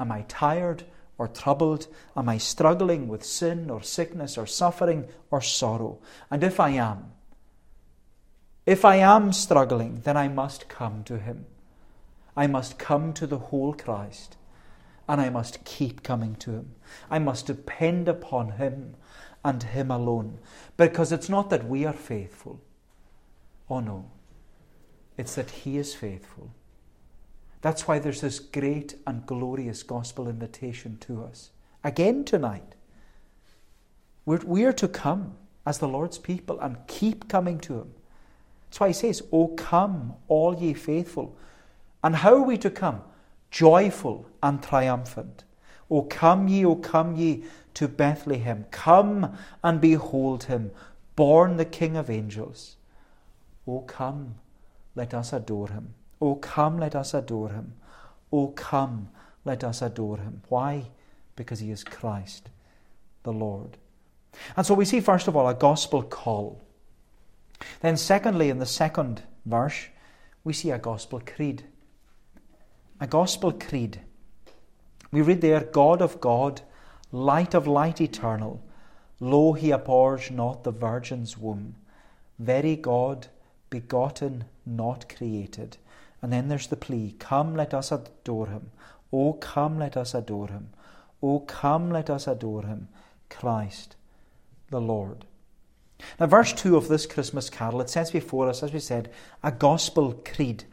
Am 0.00 0.10
I 0.10 0.22
tired 0.22 0.84
or 1.18 1.28
troubled? 1.28 1.86
Am 2.16 2.28
I 2.28 2.38
struggling 2.38 3.08
with 3.08 3.24
sin 3.24 3.70
or 3.70 3.82
sickness 3.82 4.36
or 4.36 4.46
suffering 4.46 5.06
or 5.30 5.40
sorrow? 5.40 5.98
And 6.30 6.42
if 6.42 6.58
I 6.58 6.70
am, 6.70 7.12
if 8.64 8.84
I 8.84 8.96
am 8.96 9.32
struggling, 9.32 10.00
then 10.04 10.16
I 10.16 10.28
must 10.28 10.68
come 10.68 11.02
to 11.04 11.18
Him. 11.18 11.46
I 12.36 12.46
must 12.46 12.78
come 12.78 13.12
to 13.14 13.26
the 13.26 13.38
whole 13.38 13.74
Christ 13.74 14.36
and 15.08 15.20
I 15.20 15.30
must 15.30 15.64
keep 15.64 16.02
coming 16.02 16.36
to 16.36 16.52
Him. 16.52 16.74
I 17.10 17.18
must 17.18 17.46
depend 17.46 18.08
upon 18.08 18.52
Him 18.52 18.94
and 19.44 19.62
Him 19.62 19.90
alone 19.90 20.38
because 20.76 21.12
it's 21.12 21.28
not 21.28 21.50
that 21.50 21.68
we 21.68 21.84
are 21.84 21.92
faithful. 21.92 22.60
Oh 23.68 23.80
no, 23.80 24.10
it's 25.16 25.34
that 25.34 25.50
He 25.50 25.76
is 25.76 25.94
faithful. 25.94 26.54
That's 27.62 27.88
why 27.88 27.98
there's 27.98 28.20
this 28.20 28.38
great 28.38 28.96
and 29.06 29.24
glorious 29.24 29.82
gospel 29.82 30.28
invitation 30.28 30.98
to 31.00 31.24
us. 31.24 31.50
Again 31.82 32.24
tonight, 32.24 32.74
we're, 34.24 34.40
we 34.44 34.64
are 34.64 34.72
to 34.74 34.88
come 34.88 35.36
as 35.64 35.78
the 35.78 35.88
Lord's 35.88 36.18
people 36.18 36.60
and 36.60 36.76
keep 36.86 37.28
coming 37.28 37.58
to 37.60 37.80
Him. 37.80 37.94
That's 38.66 38.80
why 38.80 38.88
He 38.88 38.92
says, 38.92 39.22
O 39.32 39.48
come, 39.48 40.14
all 40.28 40.56
ye 40.56 40.74
faithful 40.74 41.36
and 42.02 42.16
how 42.16 42.34
are 42.34 42.42
we 42.42 42.58
to 42.58 42.70
come? 42.70 43.02
Joyful 43.50 44.26
and 44.42 44.62
triumphant. 44.62 45.44
O 45.90 46.02
come 46.02 46.48
ye, 46.48 46.64
O 46.64 46.76
come 46.76 47.16
ye 47.16 47.44
to 47.74 47.86
Bethlehem. 47.86 48.66
Come 48.70 49.36
and 49.62 49.80
behold 49.80 50.44
him, 50.44 50.70
born 51.16 51.56
the 51.56 51.64
King 51.64 51.96
of 51.96 52.10
angels. 52.10 52.76
O 53.66 53.80
come, 53.80 54.36
let 54.94 55.14
us 55.14 55.32
adore 55.32 55.68
him. 55.68 55.94
O 56.22 56.36
come, 56.36 56.78
let 56.78 56.94
us 56.94 57.12
adore 57.12 57.50
him. 57.50 57.74
O 58.32 58.48
come, 58.48 59.10
let 59.44 59.62
us 59.62 59.82
adore 59.82 60.16
him. 60.16 60.40
Why? 60.48 60.86
Because 61.36 61.58
he 61.58 61.70
is 61.70 61.84
Christ, 61.84 62.48
the 63.24 63.32
Lord. 63.32 63.76
And 64.56 64.64
so 64.64 64.72
we 64.72 64.86
see, 64.86 65.00
first 65.00 65.28
of 65.28 65.36
all, 65.36 65.48
a 65.48 65.54
gospel 65.54 66.02
call. 66.02 66.62
Then, 67.80 67.98
secondly, 67.98 68.48
in 68.48 68.58
the 68.58 68.66
second 68.66 69.22
verse, 69.44 69.88
we 70.44 70.54
see 70.54 70.70
a 70.70 70.78
gospel 70.78 71.20
creed 71.20 71.64
a 73.02 73.06
gospel 73.08 73.50
creed. 73.50 74.00
We 75.10 75.22
read 75.22 75.40
there, 75.40 75.60
God 75.60 76.00
of 76.00 76.20
God, 76.20 76.60
light 77.10 77.52
of 77.52 77.66
light 77.66 78.00
eternal, 78.00 78.62
lo, 79.18 79.54
he 79.54 79.72
abhors 79.72 80.30
not 80.30 80.62
the 80.62 80.70
virgin's 80.70 81.36
womb, 81.36 81.74
very 82.38 82.76
God, 82.76 83.26
begotten, 83.70 84.44
not 84.64 85.08
created. 85.08 85.78
And 86.22 86.32
then 86.32 86.48
there's 86.48 86.68
the 86.68 86.76
plea, 86.76 87.16
Come, 87.18 87.54
let 87.54 87.74
us 87.74 87.92
adore 87.92 88.46
him. 88.46 88.70
Oh, 89.12 89.34
come, 89.34 89.78
let 89.78 89.96
us 89.96 90.14
adore 90.14 90.48
him. 90.48 90.70
Oh, 91.22 91.40
come, 91.40 91.90
let 91.90 92.08
us 92.08 92.26
adore 92.26 92.62
him, 92.62 92.88
Christ 93.28 93.96
the 94.72 94.80
Lord. 94.80 95.24
Now, 96.18 96.26
verse 96.26 96.52
2 96.52 96.76
of 96.76 96.88
this 96.88 97.06
Christmas 97.06 97.48
carol, 97.48 97.80
it 97.80 97.88
sets 97.88 98.10
before 98.10 98.48
us, 98.48 98.64
as 98.64 98.72
we 98.72 98.80
said, 98.80 99.08
a 99.44 99.52
gospel 99.52 100.20
creed. 100.24 100.64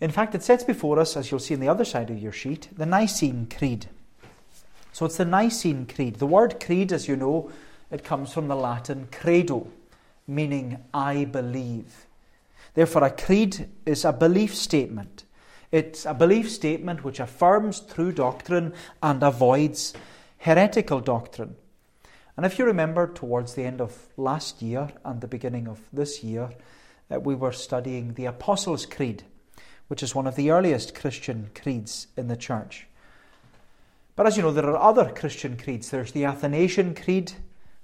In 0.00 0.12
fact, 0.12 0.36
it 0.36 0.44
sets 0.44 0.62
before 0.62 1.00
us, 1.00 1.16
as 1.16 1.30
you'll 1.30 1.40
see 1.40 1.54
on 1.54 1.60
the 1.60 1.68
other 1.68 1.84
side 1.84 2.10
of 2.10 2.18
your 2.22 2.30
sheet, 2.30 2.68
the 2.76 2.86
Nicene 2.86 3.48
Creed. 3.48 3.88
So 4.92 5.06
it's 5.06 5.16
the 5.16 5.24
Nicene 5.24 5.86
Creed. 5.86 6.16
The 6.16 6.26
word 6.26 6.60
creed, 6.60 6.92
as 6.92 7.08
you 7.08 7.16
know, 7.16 7.50
it 7.90 8.04
comes 8.04 8.32
from 8.32 8.46
the 8.46 8.54
Latin 8.54 9.08
credo, 9.10 9.66
meaning 10.28 10.78
I 10.94 11.24
believe. 11.24 12.05
Therefore, 12.76 13.02
a 13.02 13.10
creed 13.10 13.68
is 13.84 14.04
a 14.04 14.12
belief 14.12 14.54
statement. 14.54 15.24
It's 15.72 16.06
a 16.06 16.14
belief 16.14 16.48
statement 16.48 17.02
which 17.02 17.18
affirms 17.18 17.80
true 17.80 18.12
doctrine 18.12 18.72
and 19.02 19.20
avoids 19.24 19.92
heretical 20.38 21.00
doctrine. 21.00 21.56
And 22.36 22.46
if 22.46 22.56
you 22.56 22.64
remember, 22.64 23.08
towards 23.08 23.54
the 23.54 23.64
end 23.64 23.80
of 23.80 24.06
last 24.16 24.62
year 24.62 24.90
and 25.04 25.20
the 25.20 25.26
beginning 25.26 25.66
of 25.66 25.80
this 25.92 26.22
year, 26.22 26.50
uh, 27.10 27.18
we 27.18 27.34
were 27.34 27.50
studying 27.50 28.14
the 28.14 28.26
Apostles' 28.26 28.86
Creed 28.86 29.24
which 29.88 30.02
is 30.02 30.14
one 30.14 30.26
of 30.26 30.36
the 30.36 30.50
earliest 30.50 30.94
Christian 30.94 31.50
creeds 31.54 32.08
in 32.16 32.28
the 32.28 32.36
church. 32.36 32.86
But 34.16 34.26
as 34.26 34.36
you 34.36 34.42
know, 34.42 34.52
there 34.52 34.68
are 34.68 34.76
other 34.76 35.12
Christian 35.12 35.56
creeds. 35.56 35.90
There's 35.90 36.12
the 36.12 36.24
Athanasian 36.24 36.94
Creed, 36.94 37.32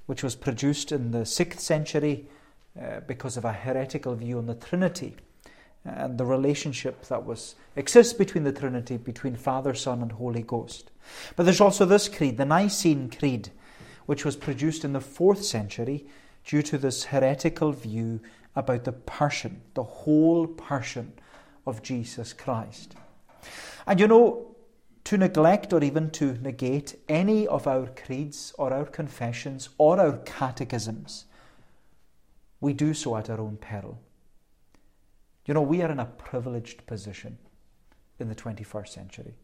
which 0.06 0.22
was 0.22 0.34
produced 0.34 0.90
in 0.90 1.10
the 1.10 1.18
6th 1.18 1.60
century 1.60 2.26
uh, 2.80 3.00
because 3.06 3.36
of 3.36 3.44
a 3.44 3.52
heretical 3.52 4.14
view 4.14 4.38
on 4.38 4.46
the 4.46 4.54
Trinity 4.54 5.16
and 5.84 6.16
the 6.16 6.24
relationship 6.24 7.04
that 7.06 7.24
was 7.24 7.54
exists 7.76 8.12
between 8.12 8.44
the 8.44 8.52
Trinity, 8.52 8.96
between 8.96 9.36
Father, 9.36 9.74
Son, 9.74 10.00
and 10.00 10.12
Holy 10.12 10.42
Ghost. 10.42 10.90
But 11.36 11.44
there's 11.44 11.60
also 11.60 11.84
this 11.84 12.08
creed, 12.08 12.36
the 12.36 12.44
Nicene 12.44 13.10
Creed, 13.10 13.50
which 14.06 14.24
was 14.24 14.36
produced 14.36 14.84
in 14.84 14.92
the 14.92 15.00
4th 15.00 15.42
century 15.42 16.06
due 16.44 16.62
to 16.62 16.78
this 16.78 17.04
heretical 17.04 17.72
view 17.72 18.20
about 18.54 18.84
the 18.84 18.92
person, 18.92 19.62
the 19.74 19.82
whole 19.82 20.46
person 20.46 21.12
of 21.66 21.82
Jesus 21.82 22.32
Christ. 22.32 22.94
And 23.86 23.98
you 23.98 24.06
know, 24.06 24.54
to 25.04 25.16
neglect 25.16 25.72
or 25.72 25.82
even 25.82 26.10
to 26.10 26.38
negate 26.40 26.96
any 27.08 27.46
of 27.46 27.66
our 27.66 27.86
creeds 27.86 28.54
or 28.58 28.72
our 28.72 28.84
confessions 28.84 29.68
or 29.78 29.98
our 29.98 30.18
catechisms, 30.18 31.24
we 32.62 32.72
do 32.72 32.94
so 32.94 33.14
at 33.18 33.28
our 33.28 33.38
own 33.38 33.58
peril. 33.58 34.00
You 35.44 35.52
know, 35.52 35.60
we 35.60 35.82
are 35.82 35.90
in 35.90 36.00
a 36.00 36.06
privileged 36.06 36.86
position 36.86 37.36
in 38.18 38.30
the 38.30 38.34
21st 38.34 38.88
century. 38.88 39.34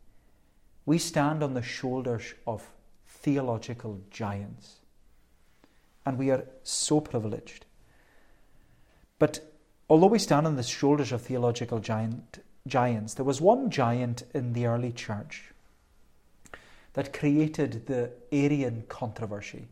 We 0.87 0.97
stand 0.97 1.43
on 1.43 1.53
the 1.53 1.61
shoulders 1.61 2.33
of 2.47 2.67
theological 3.07 4.01
giants. 4.11 4.77
And 6.07 6.17
we 6.17 6.31
are 6.31 6.45
so 6.63 7.03
privileged. 7.03 7.67
But 9.19 9.41
Although 9.91 10.09
we 10.09 10.19
stand 10.19 10.47
on 10.47 10.57
the 10.57 10.63
shoulders 10.63 11.13
of 11.13 11.23
theological 11.23 11.79
giant, 11.79 12.45
giants, 12.67 13.15
there 13.15 13.25
was 13.25 13.41
one 13.41 13.71
giant 13.71 14.25
in 14.35 14.53
the 14.53 14.67
early 14.67 14.93
church 14.93 15.53
that 16.93 17.15
created 17.15 17.87
the 17.87 18.11
Arian 18.31 18.85
controversy. 18.89 19.69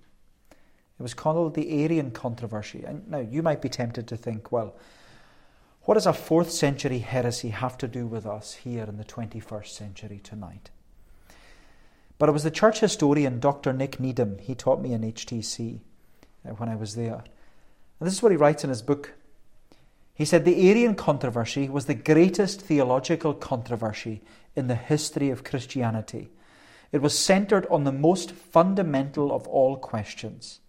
It 0.98 1.02
was 1.02 1.14
called 1.14 1.54
the 1.54 1.84
Arian 1.84 2.10
controversy. 2.10 2.84
And 2.86 3.06
now 3.08 3.18
you 3.18 3.42
might 3.42 3.60
be 3.60 3.68
tempted 3.68 4.06
to 4.08 4.16
think, 4.16 4.50
well, 4.50 4.74
what 5.82 5.94
does 5.94 6.06
a 6.06 6.12
fourth 6.12 6.50
century 6.50 6.98
heresy 6.98 7.50
have 7.50 7.76
to 7.78 7.88
do 7.88 8.06
with 8.06 8.26
us 8.26 8.54
here 8.54 8.84
in 8.84 8.96
the 8.96 9.04
21st 9.04 9.68
century 9.68 10.20
tonight? 10.22 10.70
But 12.18 12.30
it 12.30 12.32
was 12.32 12.44
the 12.44 12.50
church 12.50 12.80
historian 12.80 13.40
Dr. 13.40 13.72
Nick 13.72 14.00
Needham. 14.00 14.38
He 14.38 14.54
taught 14.54 14.80
me 14.80 14.94
in 14.94 15.02
HTC 15.02 15.80
uh, 16.46 16.52
when 16.52 16.68
I 16.70 16.76
was 16.76 16.94
there. 16.94 17.22
And 18.00 18.06
this 18.06 18.14
is 18.14 18.22
what 18.22 18.32
he 18.32 18.38
writes 18.38 18.64
in 18.64 18.70
his 18.70 18.82
book 18.82 19.12
He 20.14 20.24
said 20.24 20.46
the 20.46 20.70
Arian 20.70 20.94
controversy 20.94 21.68
was 21.68 21.84
the 21.84 21.94
greatest 21.94 22.62
theological 22.62 23.34
controversy 23.34 24.22
in 24.54 24.66
the 24.66 24.74
history 24.74 25.28
of 25.28 25.44
Christianity. 25.44 26.30
It 26.90 27.02
was 27.02 27.18
centered 27.18 27.66
on 27.66 27.84
the 27.84 27.92
most 27.92 28.32
fundamental 28.32 29.30
of 29.30 29.46
all 29.46 29.76
questions 29.76 30.60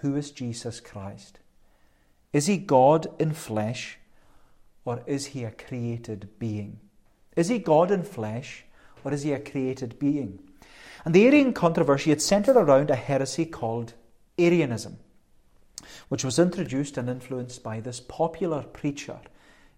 Who 0.00 0.16
is 0.16 0.30
Jesus 0.30 0.80
Christ? 0.80 1.40
Is 2.32 2.46
he 2.46 2.56
God 2.56 3.08
in 3.18 3.32
flesh 3.32 3.98
or 4.84 5.02
is 5.06 5.26
he 5.26 5.44
a 5.44 5.50
created 5.50 6.28
being? 6.38 6.80
Is 7.36 7.48
he 7.48 7.58
God 7.58 7.90
in 7.90 8.02
flesh 8.02 8.64
or 9.04 9.12
is 9.12 9.22
he 9.22 9.32
a 9.32 9.40
created 9.40 9.98
being? 9.98 10.40
And 11.04 11.14
the 11.14 11.26
Arian 11.26 11.52
controversy 11.52 12.10
had 12.10 12.20
centered 12.20 12.56
around 12.56 12.90
a 12.90 12.96
heresy 12.96 13.46
called 13.46 13.94
Arianism 14.38 14.98
which 16.08 16.24
was 16.24 16.38
introduced 16.38 16.96
and 16.96 17.08
influenced 17.08 17.62
by 17.62 17.80
this 17.80 18.00
popular 18.00 18.62
preacher 18.62 19.20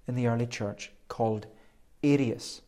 in 0.07 0.15
the 0.15 0.27
early 0.27 0.47
church 0.47 0.93
called 1.09 1.47
Arius. 2.03 2.62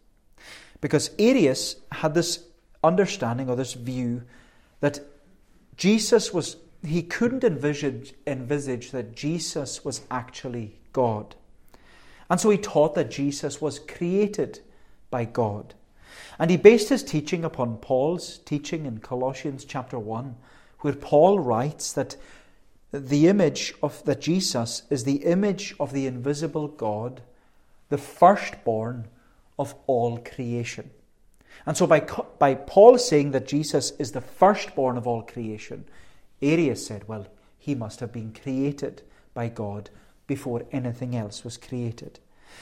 Because 0.81 1.11
Arius 1.19 1.77
had 1.93 2.15
this 2.15 2.45
understanding 2.83 3.49
or 3.49 3.57
this 3.57 3.75
view 3.75 4.23
that 4.81 5.01
Jesus 5.77 6.33
was, 6.33 6.57
he 6.85 7.03
couldn't 7.03 7.45
envisage, 7.45 8.15
envisage 8.27 8.91
that 8.91 9.15
Jesus 9.15 9.85
was 9.85 10.03
actually 10.11 10.77
God. 10.93 11.35
And 12.29 12.41
so 12.41 12.51
he 12.51 12.59
taught 12.59 12.95
that 12.95 13.11
Jesus 13.11 13.61
was 13.61 13.79
created 13.79 14.61
by 15.11 15.25
God. 15.25 15.75
And 16.39 16.51
he 16.51 16.57
based 16.57 16.89
his 16.89 17.03
teaching 17.03 17.45
upon 17.45 17.77
Paul's 17.77 18.39
teaching 18.39 18.87
in 18.87 18.99
Colossians 18.99 19.65
chapter 19.65 19.99
1, 19.99 20.35
where 20.81 20.95
Paul 20.95 21.39
writes 21.39 21.93
that 21.93 22.17
the 22.91 23.29
image 23.29 23.75
of 23.83 24.05
that 24.05 24.21
Jesus 24.21 24.83
is 24.91 25.05
the 25.05 25.25
image 25.25 25.75
of 25.79 25.93
the 25.93 26.07
invisible 26.07 26.69
God, 26.69 27.23
the 27.89 27.99
firstborn 27.99 29.09
of 29.59 29.75
all 29.87 30.19
creation. 30.19 30.91
And 31.65 31.77
so 31.77 31.87
by, 31.87 32.01
by 32.39 32.55
Paul 32.55 32.99
saying 32.99 33.31
that 33.33 33.47
Jesus 33.47 33.93
is 33.99 34.13
the 34.13 34.21
firstborn 34.21 34.97
of 34.97 35.07
all 35.07 35.23
creation, 35.23 35.85
Arius 36.43 36.87
said, 36.87 37.09
well, 37.09 37.27
he 37.59 37.75
must 37.75 38.01
have 38.01 38.13
been 38.13 38.33
created 38.33 39.03
by 39.35 39.49
God 39.49 39.91
before 40.27 40.65
anything 40.73 41.15
else 41.15 41.45
was 41.45 41.57
created. 41.57 42.19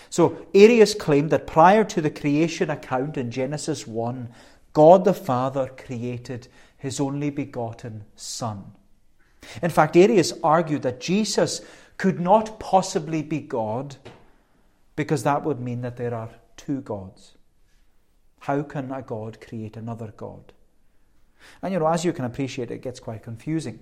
So 0.09 0.47
Arius 0.55 0.95
claimed 0.95 1.31
that 1.31 1.47
prior 1.47 1.85
to 1.85 2.01
the 2.01 2.11
creation 2.11 2.71
account 2.71 3.17
in 3.17 3.31
Genesis 3.31 3.87
1, 3.87 4.29
God 4.73 5.05
the 5.05 5.15
Father 5.15 5.69
created 5.77 6.49
his 6.79 7.01
only 7.01 7.31
begotten 7.31 8.05
Son. 8.15 8.73
In 9.63 9.71
fact, 9.71 9.97
Arius 9.97 10.33
argued 10.45 10.83
that 10.83 11.01
Jesus 11.01 11.63
could 11.97 12.21
not 12.21 12.61
possibly 12.61 13.23
be 13.23 13.41
God 13.41 13.97
because 14.97 15.23
that 15.23 15.45
would 15.45 15.61
mean 15.61 15.81
that 15.83 15.97
there 15.97 16.15
are 16.15 16.31
two 16.57 16.81
gods. 16.83 17.35
How 18.41 18.63
can 18.63 18.91
a 18.91 19.03
God 19.03 19.41
create 19.41 19.77
another 19.77 20.13
God? 20.17 20.53
And 21.63 21.73
you 21.73 21.79
know, 21.79 21.87
as 21.87 22.05
you 22.05 22.13
can 22.13 22.25
appreciate, 22.25 22.71
it 22.71 22.83
gets 22.83 23.01
quite 23.01 23.23
confusing. 23.23 23.81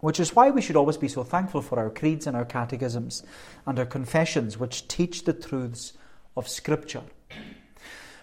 Which 0.00 0.20
is 0.20 0.34
why 0.34 0.50
we 0.50 0.60
should 0.60 0.76
always 0.76 0.98
be 0.98 1.08
so 1.08 1.24
thankful 1.24 1.62
for 1.62 1.78
our 1.78 1.90
creeds 1.90 2.26
and 2.26 2.36
our 2.36 2.44
catechisms 2.44 3.22
and 3.66 3.78
our 3.78 3.86
confessions, 3.86 4.58
which 4.58 4.88
teach 4.88 5.24
the 5.24 5.32
truths 5.32 5.94
of 6.36 6.48
Scripture. 6.48 7.02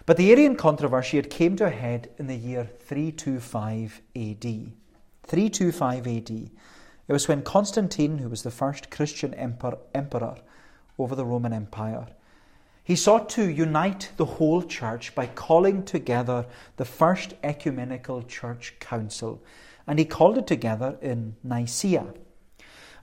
But 0.04 0.16
the 0.16 0.30
Arian 0.30 0.56
controversy 0.56 1.18
it 1.18 1.30
came 1.30 1.56
to 1.56 1.66
a 1.66 1.70
head 1.70 2.10
in 2.18 2.26
the 2.26 2.36
year 2.36 2.68
325 2.80 4.00
AD. 4.16 4.72
325 5.24 6.06
AD. 6.06 6.30
It 6.30 7.12
was 7.12 7.28
when 7.28 7.42
Constantine, 7.42 8.18
who 8.18 8.28
was 8.28 8.42
the 8.42 8.50
first 8.50 8.90
Christian 8.90 9.34
emperor, 9.34 9.78
emperor 9.94 10.36
over 10.98 11.14
the 11.14 11.24
Roman 11.24 11.52
Empire, 11.52 12.06
he 12.84 12.96
sought 12.96 13.28
to 13.30 13.48
unite 13.48 14.10
the 14.16 14.24
whole 14.24 14.62
church 14.62 15.14
by 15.14 15.26
calling 15.26 15.84
together 15.84 16.46
the 16.76 16.84
first 16.84 17.34
ecumenical 17.42 18.22
church 18.22 18.74
council, 18.80 19.42
and 19.86 19.98
he 19.98 20.04
called 20.04 20.38
it 20.38 20.46
together 20.46 20.96
in 21.00 21.36
Nicaea. 21.44 22.06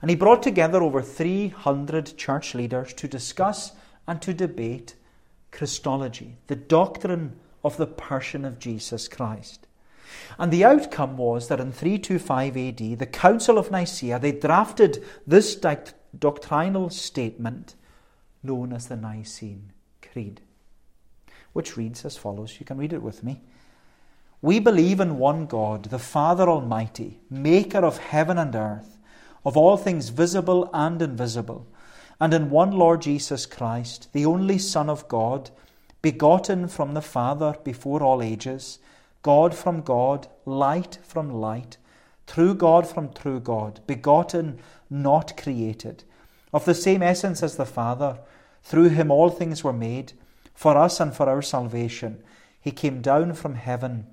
And 0.02 0.10
he 0.10 0.16
brought 0.16 0.42
together 0.42 0.82
over 0.82 1.02
300 1.02 2.16
church 2.16 2.54
leaders 2.54 2.92
to 2.94 3.08
discuss 3.08 3.72
and 4.06 4.20
to 4.22 4.32
debate 4.32 4.94
Christology, 5.50 6.36
the 6.46 6.56
doctrine 6.56 7.38
of 7.62 7.76
the 7.76 7.86
person 7.86 8.44
of 8.44 8.58
Jesus 8.58 9.08
Christ. 9.08 9.66
And 10.38 10.52
the 10.52 10.64
outcome 10.64 11.16
was 11.16 11.48
that 11.48 11.60
in 11.60 11.72
325 11.72 12.56
AD, 12.56 12.98
the 12.98 13.06
Council 13.06 13.58
of 13.58 13.70
Nicaea, 13.70 14.18
they 14.18 14.32
drafted 14.32 15.04
this 15.26 15.54
doctrinal 16.18 16.90
statement 16.90 17.74
known 18.42 18.72
as 18.72 18.88
the 18.88 18.96
Nicene 18.96 19.72
Creed, 20.02 20.40
which 21.52 21.76
reads 21.76 22.04
as 22.04 22.16
follows. 22.16 22.56
You 22.58 22.66
can 22.66 22.78
read 22.78 22.92
it 22.92 23.02
with 23.02 23.22
me. 23.22 23.42
We 24.42 24.58
believe 24.58 25.00
in 25.00 25.18
one 25.18 25.46
God, 25.46 25.84
the 25.84 25.98
Father 25.98 26.48
Almighty, 26.48 27.20
maker 27.28 27.84
of 27.84 27.98
heaven 27.98 28.38
and 28.38 28.54
earth, 28.54 28.98
of 29.44 29.56
all 29.56 29.76
things 29.76 30.08
visible 30.08 30.70
and 30.72 31.00
invisible, 31.02 31.66
and 32.18 32.32
in 32.32 32.50
one 32.50 32.72
Lord 32.72 33.02
Jesus 33.02 33.46
Christ, 33.46 34.12
the 34.12 34.26
only 34.26 34.58
Son 34.58 34.88
of 34.88 35.08
God, 35.08 35.50
begotten 36.02 36.68
from 36.68 36.94
the 36.94 37.02
Father 37.02 37.56
before 37.64 38.02
all 38.02 38.22
ages 38.22 38.78
God 39.22 39.54
from 39.54 39.82
God, 39.82 40.28
light 40.46 40.98
from 41.02 41.30
light, 41.30 41.76
true 42.26 42.54
God 42.54 42.86
from 42.86 43.12
true 43.12 43.40
God, 43.40 43.80
begotten, 43.86 44.58
not 44.88 45.36
created, 45.36 46.04
of 46.52 46.64
the 46.64 46.74
same 46.74 47.02
essence 47.02 47.42
as 47.42 47.56
the 47.56 47.66
Father. 47.66 48.18
Through 48.62 48.90
him 48.90 49.10
all 49.10 49.30
things 49.30 49.64
were 49.64 49.72
made, 49.72 50.12
for 50.54 50.76
us 50.76 51.00
and 51.00 51.14
for 51.14 51.28
our 51.28 51.42
salvation. 51.42 52.22
He 52.60 52.70
came 52.70 53.00
down 53.00 53.34
from 53.34 53.54
heaven. 53.54 54.06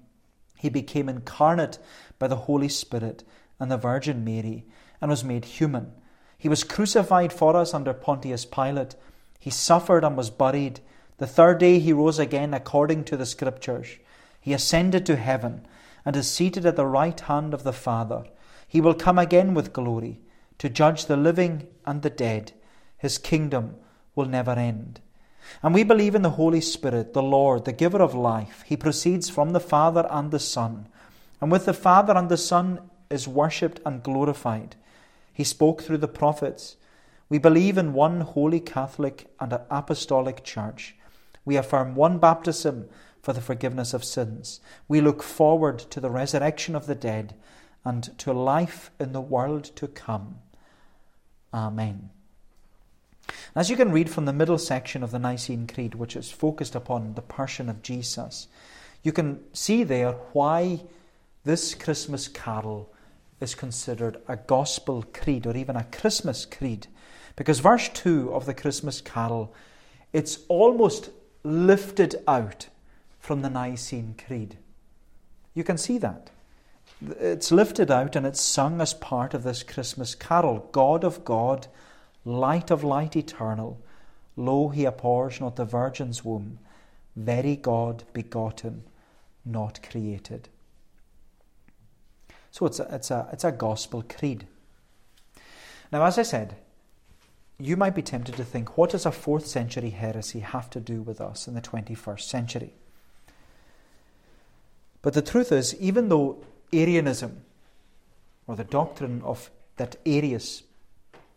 He 0.57 0.69
became 0.69 1.09
incarnate 1.09 1.79
by 2.17 2.27
the 2.27 2.35
Holy 2.35 2.69
Spirit 2.69 3.23
and 3.59 3.69
the 3.71 3.77
Virgin 3.77 4.23
Mary, 4.23 4.65
and 5.01 5.09
was 5.09 5.23
made 5.23 5.45
human. 5.45 5.91
He 6.37 6.47
was 6.47 6.63
crucified 6.63 7.33
for 7.33 7.55
us 7.55 7.73
under 7.73 7.93
Pontius 7.93 8.45
Pilate. 8.45 8.95
He 9.39 9.49
suffered 9.49 10.03
and 10.03 10.15
was 10.15 10.29
buried. 10.29 10.79
The 11.17 11.27
third 11.27 11.57
day 11.57 11.79
he 11.79 11.93
rose 11.93 12.19
again 12.19 12.53
according 12.53 13.05
to 13.05 13.17
the 13.17 13.25
Scriptures. 13.25 13.97
He 14.39 14.53
ascended 14.53 15.05
to 15.07 15.15
heaven 15.15 15.65
and 16.05 16.15
is 16.15 16.29
seated 16.29 16.65
at 16.65 16.75
the 16.75 16.85
right 16.85 17.19
hand 17.19 17.53
of 17.53 17.63
the 17.63 17.73
Father. 17.73 18.23
He 18.67 18.79
will 18.79 18.93
come 18.93 19.17
again 19.17 19.53
with 19.53 19.73
glory 19.73 20.19
to 20.59 20.69
judge 20.69 21.05
the 21.05 21.17
living 21.17 21.67
and 21.87 22.03
the 22.03 22.11
dead. 22.11 22.51
His 22.97 23.17
kingdom 23.17 23.75
will 24.13 24.25
never 24.25 24.51
end. 24.51 24.99
And 25.63 25.73
we 25.73 25.83
believe 25.83 26.13
in 26.13 26.21
the 26.21 26.31
Holy 26.31 26.61
Spirit, 26.61 27.13
the 27.13 27.23
Lord, 27.23 27.65
the 27.65 27.71
giver 27.71 28.01
of 28.01 28.13
life. 28.13 28.63
He 28.67 28.77
proceeds 28.77 29.29
from 29.29 29.51
the 29.51 29.59
Father 29.59 30.05
and 30.09 30.29
the 30.29 30.39
Son. 30.39 30.87
And 31.41 31.51
with 31.51 31.65
the 31.65 31.73
Father 31.73 32.15
and 32.15 32.29
the 32.29 32.37
Son 32.37 32.81
is 33.09 33.27
worshipped 33.27 33.79
and 33.85 34.03
glorified. 34.03 34.75
He 35.33 35.43
spoke 35.43 35.81
through 35.81 35.99
the 35.99 36.07
prophets. 36.07 36.75
We 37.29 37.37
believe 37.37 37.77
in 37.77 37.93
one 37.93 38.21
holy 38.21 38.59
Catholic 38.59 39.33
and 39.39 39.57
apostolic 39.69 40.43
church. 40.43 40.95
We 41.45 41.55
affirm 41.55 41.95
one 41.95 42.17
baptism 42.17 42.89
for 43.21 43.33
the 43.33 43.41
forgiveness 43.41 43.93
of 43.93 44.03
sins. 44.03 44.59
We 44.87 44.99
look 44.99 45.23
forward 45.23 45.79
to 45.79 45.99
the 45.99 46.09
resurrection 46.09 46.75
of 46.75 46.87
the 46.87 46.95
dead 46.95 47.35
and 47.85 48.17
to 48.19 48.33
life 48.33 48.91
in 48.99 49.13
the 49.13 49.21
world 49.21 49.63
to 49.75 49.87
come. 49.87 50.39
Amen. 51.57 52.11
As 53.55 53.69
you 53.71 53.75
can 53.75 53.91
read 53.91 54.11
from 54.11 54.25
the 54.25 54.33
middle 54.33 54.59
section 54.59 55.01
of 55.01 55.09
the 55.09 55.17
Nicene 55.17 55.65
Creed, 55.65 55.95
which 55.95 56.15
is 56.15 56.29
focused 56.29 56.75
upon 56.75 57.15
the 57.15 57.21
person 57.23 57.67
of 57.67 57.81
Jesus, 57.81 58.47
you 59.01 59.11
can 59.11 59.39
see 59.53 59.83
there 59.83 60.11
why 60.33 60.81
this 61.45 61.73
Christmas 61.73 62.27
carol 62.27 62.93
is 63.41 63.55
considered 63.55 64.17
a 64.27 64.35
gospel 64.35 65.03
creed 65.13 65.47
or 65.47 65.57
even 65.57 65.75
a 65.75 65.85
Christmas 65.85 66.45
creed. 66.45 66.85
Because 67.35 67.59
verse 67.59 67.89
2 67.89 68.33
of 68.33 68.45
the 68.45 68.53
Christmas 68.53 69.01
carol, 69.01 69.51
it's 70.13 70.39
almost 70.47 71.09
lifted 71.43 72.15
out 72.27 72.67
from 73.19 73.41
the 73.41 73.49
Nicene 73.49 74.13
Creed. 74.27 74.57
You 75.55 75.63
can 75.63 75.77
see 75.77 75.97
that. 75.97 76.29
It's 77.01 77.51
lifted 77.51 77.91
out 77.91 78.15
and 78.15 78.25
it's 78.25 78.41
sung 78.41 78.81
as 78.81 78.93
part 78.93 79.33
of 79.33 79.43
this 79.43 79.63
Christmas 79.63 80.15
carol 80.15 80.67
God 80.71 81.03
of 81.03 81.23
God, 81.23 81.67
light 82.25 82.71
of 82.71 82.83
light 82.83 83.15
eternal, 83.15 83.79
lo, 84.35 84.69
he 84.69 84.85
abhors 84.85 85.39
not 85.39 85.55
the 85.55 85.65
Virgin's 85.65 86.25
womb, 86.25 86.59
very 87.15 87.55
God 87.55 88.03
begotten, 88.13 88.83
not 89.45 89.81
created. 89.87 90.49
So 92.51 92.65
it's 92.65 92.79
a, 92.79 92.87
it's 92.91 93.11
a, 93.11 93.29
it's 93.31 93.43
a 93.43 93.51
gospel 93.51 94.03
creed. 94.07 94.47
Now, 95.91 96.03
as 96.03 96.17
I 96.17 96.23
said, 96.23 96.55
you 97.59 97.75
might 97.75 97.95
be 97.95 98.01
tempted 98.01 98.35
to 98.35 98.43
think, 98.43 98.77
what 98.77 98.91
does 98.91 99.05
a 99.05 99.11
fourth 99.11 99.45
century 99.45 99.89
heresy 99.89 100.39
have 100.39 100.69
to 100.71 100.79
do 100.79 101.01
with 101.01 101.21
us 101.21 101.47
in 101.47 101.53
the 101.53 101.61
21st 101.61 102.21
century? 102.21 102.73
But 105.01 105.13
the 105.13 105.21
truth 105.21 105.51
is, 105.51 105.75
even 105.75 106.09
though 106.09 106.43
Arianism, 106.73 107.43
or 108.45 108.55
the 108.55 108.63
doctrine 108.63 109.21
of 109.23 109.49
that 109.77 109.95
Arius 110.05 110.63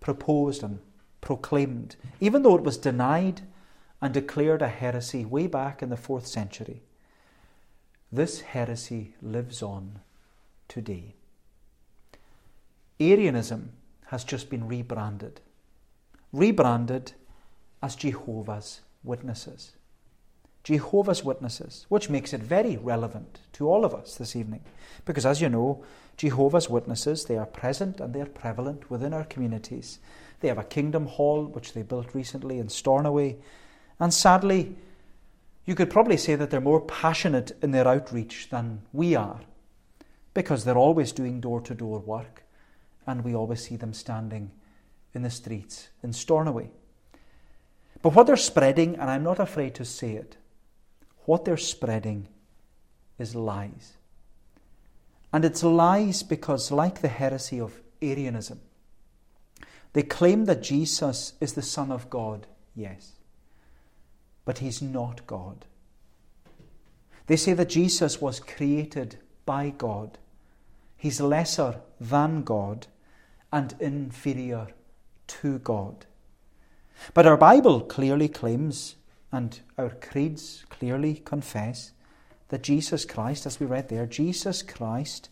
proposed 0.00 0.62
and 0.62 0.80
proclaimed, 1.20 1.96
even 2.20 2.42
though 2.42 2.56
it 2.56 2.62
was 2.62 2.78
denied 2.78 3.42
and 4.00 4.14
declared 4.14 4.62
a 4.62 4.68
heresy 4.68 5.24
way 5.24 5.46
back 5.46 5.82
in 5.82 5.90
the 5.90 5.96
fourth 5.96 6.26
century, 6.26 6.82
this 8.10 8.40
heresy 8.40 9.14
lives 9.22 9.62
on 9.62 10.00
today. 10.68 11.14
Arianism 12.98 13.72
has 14.06 14.24
just 14.24 14.50
been 14.50 14.66
rebranded, 14.66 15.40
rebranded 16.32 17.12
as 17.82 17.94
Jehovah's 17.96 18.80
Witnesses. 19.02 19.72
Jehovah's 20.64 21.24
Witnesses, 21.24 21.86
which 21.88 22.10
makes 22.10 22.32
it 22.32 22.42
very 22.42 22.76
relevant 22.76 23.40
to 23.54 23.68
all 23.68 23.84
of 23.84 23.94
us 23.94 24.16
this 24.16 24.36
evening. 24.36 24.62
Because 25.04 25.24
as 25.24 25.40
you 25.40 25.48
know, 25.48 25.82
Jehovah's 26.16 26.68
Witnesses, 26.68 27.24
they 27.24 27.38
are 27.38 27.46
present 27.46 28.00
and 28.00 28.12
they 28.12 28.20
are 28.20 28.26
prevalent 28.26 28.90
within 28.90 29.14
our 29.14 29.24
communities. 29.24 29.98
They 30.40 30.48
have 30.48 30.58
a 30.58 30.64
kingdom 30.64 31.06
hall 31.06 31.44
which 31.46 31.72
they 31.72 31.82
built 31.82 32.14
recently 32.14 32.58
in 32.58 32.68
Stornoway. 32.68 33.36
And 33.98 34.12
sadly, 34.12 34.76
you 35.64 35.74
could 35.74 35.90
probably 35.90 36.16
say 36.16 36.34
that 36.34 36.50
they're 36.50 36.60
more 36.60 36.80
passionate 36.80 37.52
in 37.62 37.70
their 37.70 37.88
outreach 37.88 38.48
than 38.50 38.82
we 38.92 39.14
are 39.14 39.40
because 40.34 40.64
they're 40.64 40.76
always 40.76 41.12
doing 41.12 41.40
door 41.40 41.60
to 41.62 41.74
door 41.74 42.00
work 42.00 42.44
and 43.06 43.24
we 43.24 43.34
always 43.34 43.64
see 43.64 43.76
them 43.76 43.92
standing 43.92 44.50
in 45.14 45.22
the 45.22 45.30
streets 45.30 45.88
in 46.02 46.12
Stornoway. 46.12 46.70
But 48.02 48.14
what 48.14 48.26
they're 48.26 48.36
spreading, 48.36 48.96
and 48.96 49.10
I'm 49.10 49.24
not 49.24 49.38
afraid 49.38 49.74
to 49.76 49.84
say 49.84 50.12
it, 50.12 50.36
what 51.30 51.44
they're 51.44 51.56
spreading 51.56 52.26
is 53.16 53.36
lies. 53.36 53.92
And 55.32 55.44
it's 55.44 55.62
lies 55.62 56.24
because, 56.24 56.72
like 56.72 57.02
the 57.02 57.14
heresy 57.22 57.60
of 57.60 57.80
Arianism, 58.02 58.58
they 59.92 60.02
claim 60.02 60.46
that 60.46 60.60
Jesus 60.60 61.34
is 61.40 61.52
the 61.52 61.62
Son 61.62 61.92
of 61.92 62.10
God, 62.10 62.48
yes, 62.74 63.12
but 64.44 64.58
he's 64.58 64.82
not 64.82 65.24
God. 65.28 65.66
They 67.28 67.36
say 67.36 67.52
that 67.52 67.68
Jesus 67.68 68.20
was 68.20 68.40
created 68.40 69.18
by 69.46 69.70
God, 69.70 70.18
he's 70.96 71.20
lesser 71.20 71.76
than 72.00 72.42
God 72.42 72.88
and 73.52 73.76
inferior 73.78 74.66
to 75.28 75.60
God. 75.60 76.06
But 77.14 77.28
our 77.28 77.36
Bible 77.36 77.82
clearly 77.82 78.26
claims, 78.26 78.96
and 79.32 79.60
our 79.78 79.90
creeds 79.90 80.64
clearly 80.70 81.22
confess, 81.24 81.92
that 82.48 82.62
Jesus 82.62 83.04
Christ, 83.04 83.46
as 83.46 83.60
we 83.60 83.66
read 83.66 83.88
there, 83.88 84.06
Jesus 84.06 84.62
Christ 84.62 85.28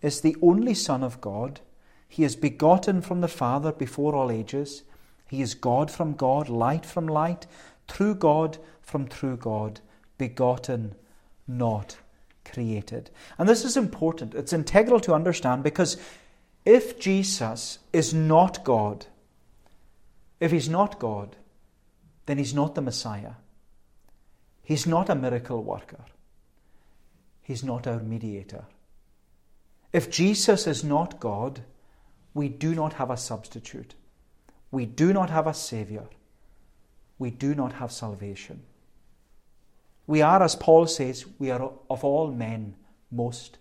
is 0.00 0.20
the 0.20 0.36
only 0.42 0.74
Son 0.74 1.02
of 1.02 1.20
God. 1.20 1.60
He 2.08 2.24
is 2.24 2.34
begotten 2.36 3.02
from 3.02 3.20
the 3.20 3.28
Father 3.28 3.72
before 3.72 4.14
all 4.14 4.30
ages. 4.30 4.82
He 5.28 5.42
is 5.42 5.54
God 5.54 5.90
from 5.90 6.14
God, 6.14 6.48
light 6.48 6.84
from 6.86 7.06
light, 7.06 7.46
true 7.88 8.14
God 8.14 8.58
from 8.80 9.06
true 9.06 9.36
God, 9.36 9.80
begotten, 10.18 10.94
not 11.46 11.96
created. 12.44 13.10
And 13.38 13.48
this 13.48 13.64
is 13.64 13.76
important. 13.76 14.34
It's 14.34 14.52
integral 14.52 15.00
to 15.00 15.14
understand 15.14 15.62
because 15.62 15.96
if 16.64 16.98
Jesus 16.98 17.78
is 17.92 18.14
not 18.14 18.64
God, 18.64 19.06
if 20.40 20.50
he's 20.50 20.68
not 20.68 20.98
God, 20.98 21.36
then 22.26 22.38
he's 22.38 22.54
not 22.54 22.74
the 22.74 22.82
Messiah. 22.82 23.32
He's 24.72 24.86
not 24.86 25.10
a 25.10 25.14
miracle 25.14 25.62
worker. 25.62 26.02
He's 27.42 27.62
not 27.62 27.86
our 27.86 28.00
mediator. 28.00 28.64
If 29.92 30.08
Jesus 30.10 30.66
is 30.66 30.82
not 30.82 31.20
God, 31.20 31.60
we 32.32 32.48
do 32.48 32.74
not 32.74 32.94
have 32.94 33.10
a 33.10 33.18
substitute. 33.18 33.94
We 34.70 34.86
do 34.86 35.12
not 35.12 35.28
have 35.28 35.46
a 35.46 35.52
Saviour. 35.52 36.08
We 37.18 37.30
do 37.30 37.54
not 37.54 37.74
have 37.74 37.92
salvation. 37.92 38.62
We 40.06 40.22
are, 40.22 40.42
as 40.42 40.56
Paul 40.56 40.86
says, 40.86 41.26
we 41.38 41.50
are 41.50 41.70
of 41.90 42.02
all 42.02 42.32
men 42.32 42.74
most 43.10 43.58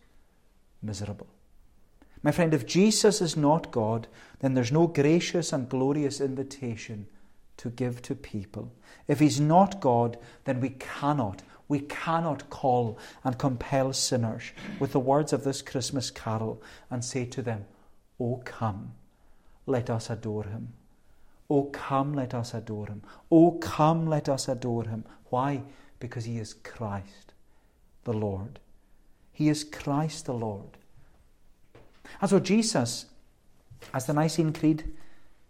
miserable. 0.81 1.27
My 2.23 2.31
friend, 2.31 2.53
if 2.53 2.65
Jesus 2.65 3.19
is 3.19 3.35
not 3.35 3.69
God, 3.69 4.07
then 4.39 4.53
there's 4.53 4.71
no 4.71 4.87
gracious 4.87 5.51
and 5.51 5.67
glorious 5.67 6.21
invitation 6.21 7.07
to 7.61 7.69
give 7.69 8.01
to 8.01 8.15
people. 8.15 8.71
If 9.07 9.19
He's 9.19 9.39
not 9.39 9.79
God, 9.79 10.17
then 10.45 10.59
we 10.59 10.69
cannot, 10.71 11.43
we 11.67 11.81
cannot 11.81 12.49
call 12.49 12.97
and 13.23 13.37
compel 13.37 13.93
sinners 13.93 14.51
with 14.79 14.93
the 14.93 14.99
words 14.99 15.31
of 15.31 15.43
this 15.43 15.61
Christmas 15.61 16.09
carol 16.09 16.59
and 16.89 17.05
say 17.05 17.23
to 17.25 17.43
them, 17.43 17.65
Oh, 18.19 18.41
come, 18.45 18.93
let 19.67 19.91
us 19.91 20.09
adore 20.09 20.45
Him. 20.45 20.73
Oh, 21.51 21.65
come, 21.65 22.15
let 22.15 22.33
us 22.33 22.55
adore 22.55 22.87
Him. 22.87 23.03
Oh, 23.31 23.51
come, 23.51 24.07
let 24.07 24.27
us 24.27 24.47
adore 24.47 24.85
Him. 24.85 25.05
Why? 25.29 25.61
Because 25.99 26.25
He 26.25 26.39
is 26.39 26.55
Christ 26.55 27.33
the 28.05 28.13
Lord. 28.13 28.59
He 29.31 29.49
is 29.49 29.63
Christ 29.63 30.25
the 30.25 30.33
Lord. 30.33 30.77
And 32.19 32.27
so 32.27 32.39
Jesus, 32.39 33.05
as 33.93 34.07
the 34.07 34.13
Nicene 34.13 34.51
Creed 34.51 34.91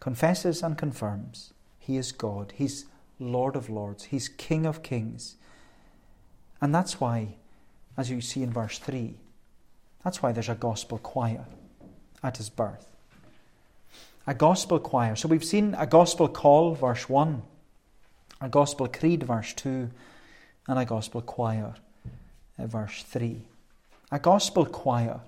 confesses 0.02 0.62
and 0.62 0.78
confirms, 0.78 1.54
He 1.82 1.98
is 1.98 2.12
God. 2.12 2.54
He's 2.56 2.86
Lord 3.20 3.56
of 3.56 3.70
Lords. 3.70 4.06
He's 4.06 4.30
King 4.30 4.65
of 4.67 4.84
Kings. 4.84 5.36
And 6.62 6.74
that's 6.74 7.02
why, 7.02 7.36
as 7.98 8.12
you 8.12 8.22
see 8.22 8.44
in 8.44 8.54
verse 8.54 8.78
3, 8.78 9.15
that's 10.04 10.22
why 10.22 10.32
there's 10.32 10.48
a 10.48 10.56
gospel 10.56 11.00
choir 11.00 11.46
at 12.24 12.38
his 12.38 12.50
birth. 12.50 12.96
A 14.28 14.36
gospel 14.36 14.80
choir. 14.80 15.15
So 15.15 15.28
we've 15.28 15.44
seen 15.44 15.76
a 15.78 15.88
gospel 15.88 16.28
call, 16.28 16.76
verse 16.76 17.10
1, 17.10 17.41
a 18.41 18.50
gospel 18.50 18.88
creed, 18.88 19.24
verse 19.24 19.54
2, 19.54 19.89
and 20.67 20.80
a 20.80 20.86
gospel 20.86 21.22
choir, 21.22 21.74
uh, 22.60 22.67
verse 22.67 23.02
3. 23.04 23.41
A 24.12 24.20
gospel 24.20 24.67
choir 24.67 25.22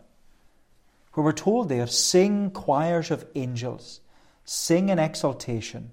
where 1.14 1.26
we're 1.26 1.32
told 1.32 1.70
there, 1.70 1.88
sing 1.88 2.52
choirs 2.52 3.12
of 3.12 3.26
angels, 3.36 4.02
sing 4.46 4.90
in 4.90 5.00
exaltation, 5.00 5.92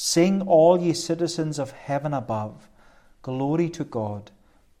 sing 0.00 0.40
all 0.42 0.80
ye 0.80 0.92
citizens 0.92 1.58
of 1.58 1.72
heaven 1.72 2.14
above, 2.14 2.68
glory 3.20 3.68
to 3.68 3.82
God, 3.82 4.30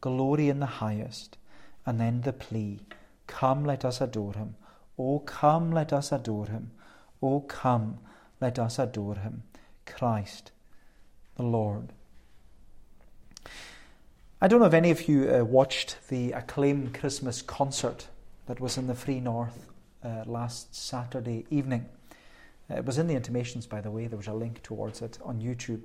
glory 0.00 0.48
in 0.48 0.60
the 0.60 0.78
highest. 0.78 1.36
And 1.84 1.98
then 1.98 2.20
the 2.20 2.32
plea, 2.32 2.78
come 3.26 3.64
let 3.64 3.84
us 3.84 4.00
adore 4.00 4.34
him. 4.34 4.54
Oh, 4.96 5.18
come 5.18 5.72
let 5.72 5.92
us 5.92 6.12
adore 6.12 6.46
him. 6.46 6.70
Oh, 7.20 7.40
come 7.40 7.98
let 8.40 8.60
us 8.60 8.78
adore 8.78 9.16
him. 9.16 9.42
Christ 9.86 10.52
the 11.34 11.42
Lord. 11.42 11.88
I 14.40 14.46
don't 14.46 14.60
know 14.60 14.66
if 14.66 14.74
any 14.74 14.92
of 14.92 15.08
you 15.08 15.34
uh, 15.34 15.42
watched 15.42 15.96
the 16.10 16.30
acclaimed 16.30 16.94
Christmas 16.94 17.42
concert 17.42 18.06
that 18.46 18.60
was 18.60 18.78
in 18.78 18.86
the 18.86 18.94
Free 18.94 19.18
North 19.18 19.66
uh, 20.04 20.22
last 20.26 20.76
Saturday 20.76 21.44
evening. 21.50 21.86
It 22.70 22.84
was 22.84 22.98
in 22.98 23.06
the 23.06 23.14
intimations, 23.14 23.66
by 23.66 23.80
the 23.80 23.90
way, 23.90 24.06
there 24.06 24.18
was 24.18 24.26
a 24.26 24.32
link 24.32 24.62
towards 24.62 25.00
it 25.00 25.18
on 25.24 25.40
YouTube. 25.40 25.84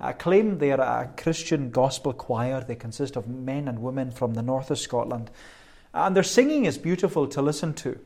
Acclaim 0.00 0.58
they 0.58 0.72
are 0.72 0.80
a 0.80 1.12
Christian 1.16 1.70
gospel 1.70 2.12
choir. 2.12 2.62
They 2.62 2.74
consist 2.74 3.16
of 3.16 3.28
men 3.28 3.68
and 3.68 3.78
women 3.78 4.10
from 4.10 4.34
the 4.34 4.42
north 4.42 4.70
of 4.70 4.78
Scotland. 4.78 5.30
And 5.94 6.14
their 6.14 6.22
singing 6.22 6.66
is 6.66 6.76
beautiful 6.76 7.26
to 7.28 7.40
listen 7.40 7.72
to, 7.74 7.98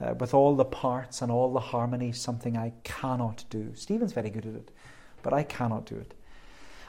uh, 0.00 0.14
with 0.18 0.34
all 0.34 0.54
the 0.54 0.64
parts 0.64 1.22
and 1.22 1.32
all 1.32 1.52
the 1.52 1.60
harmonies, 1.60 2.20
something 2.20 2.56
I 2.56 2.72
cannot 2.84 3.44
do. 3.48 3.72
Stephen's 3.74 4.12
very 4.12 4.30
good 4.30 4.46
at 4.46 4.54
it, 4.54 4.70
but 5.22 5.32
I 5.32 5.42
cannot 5.42 5.86
do 5.86 5.96
it. 5.96 6.14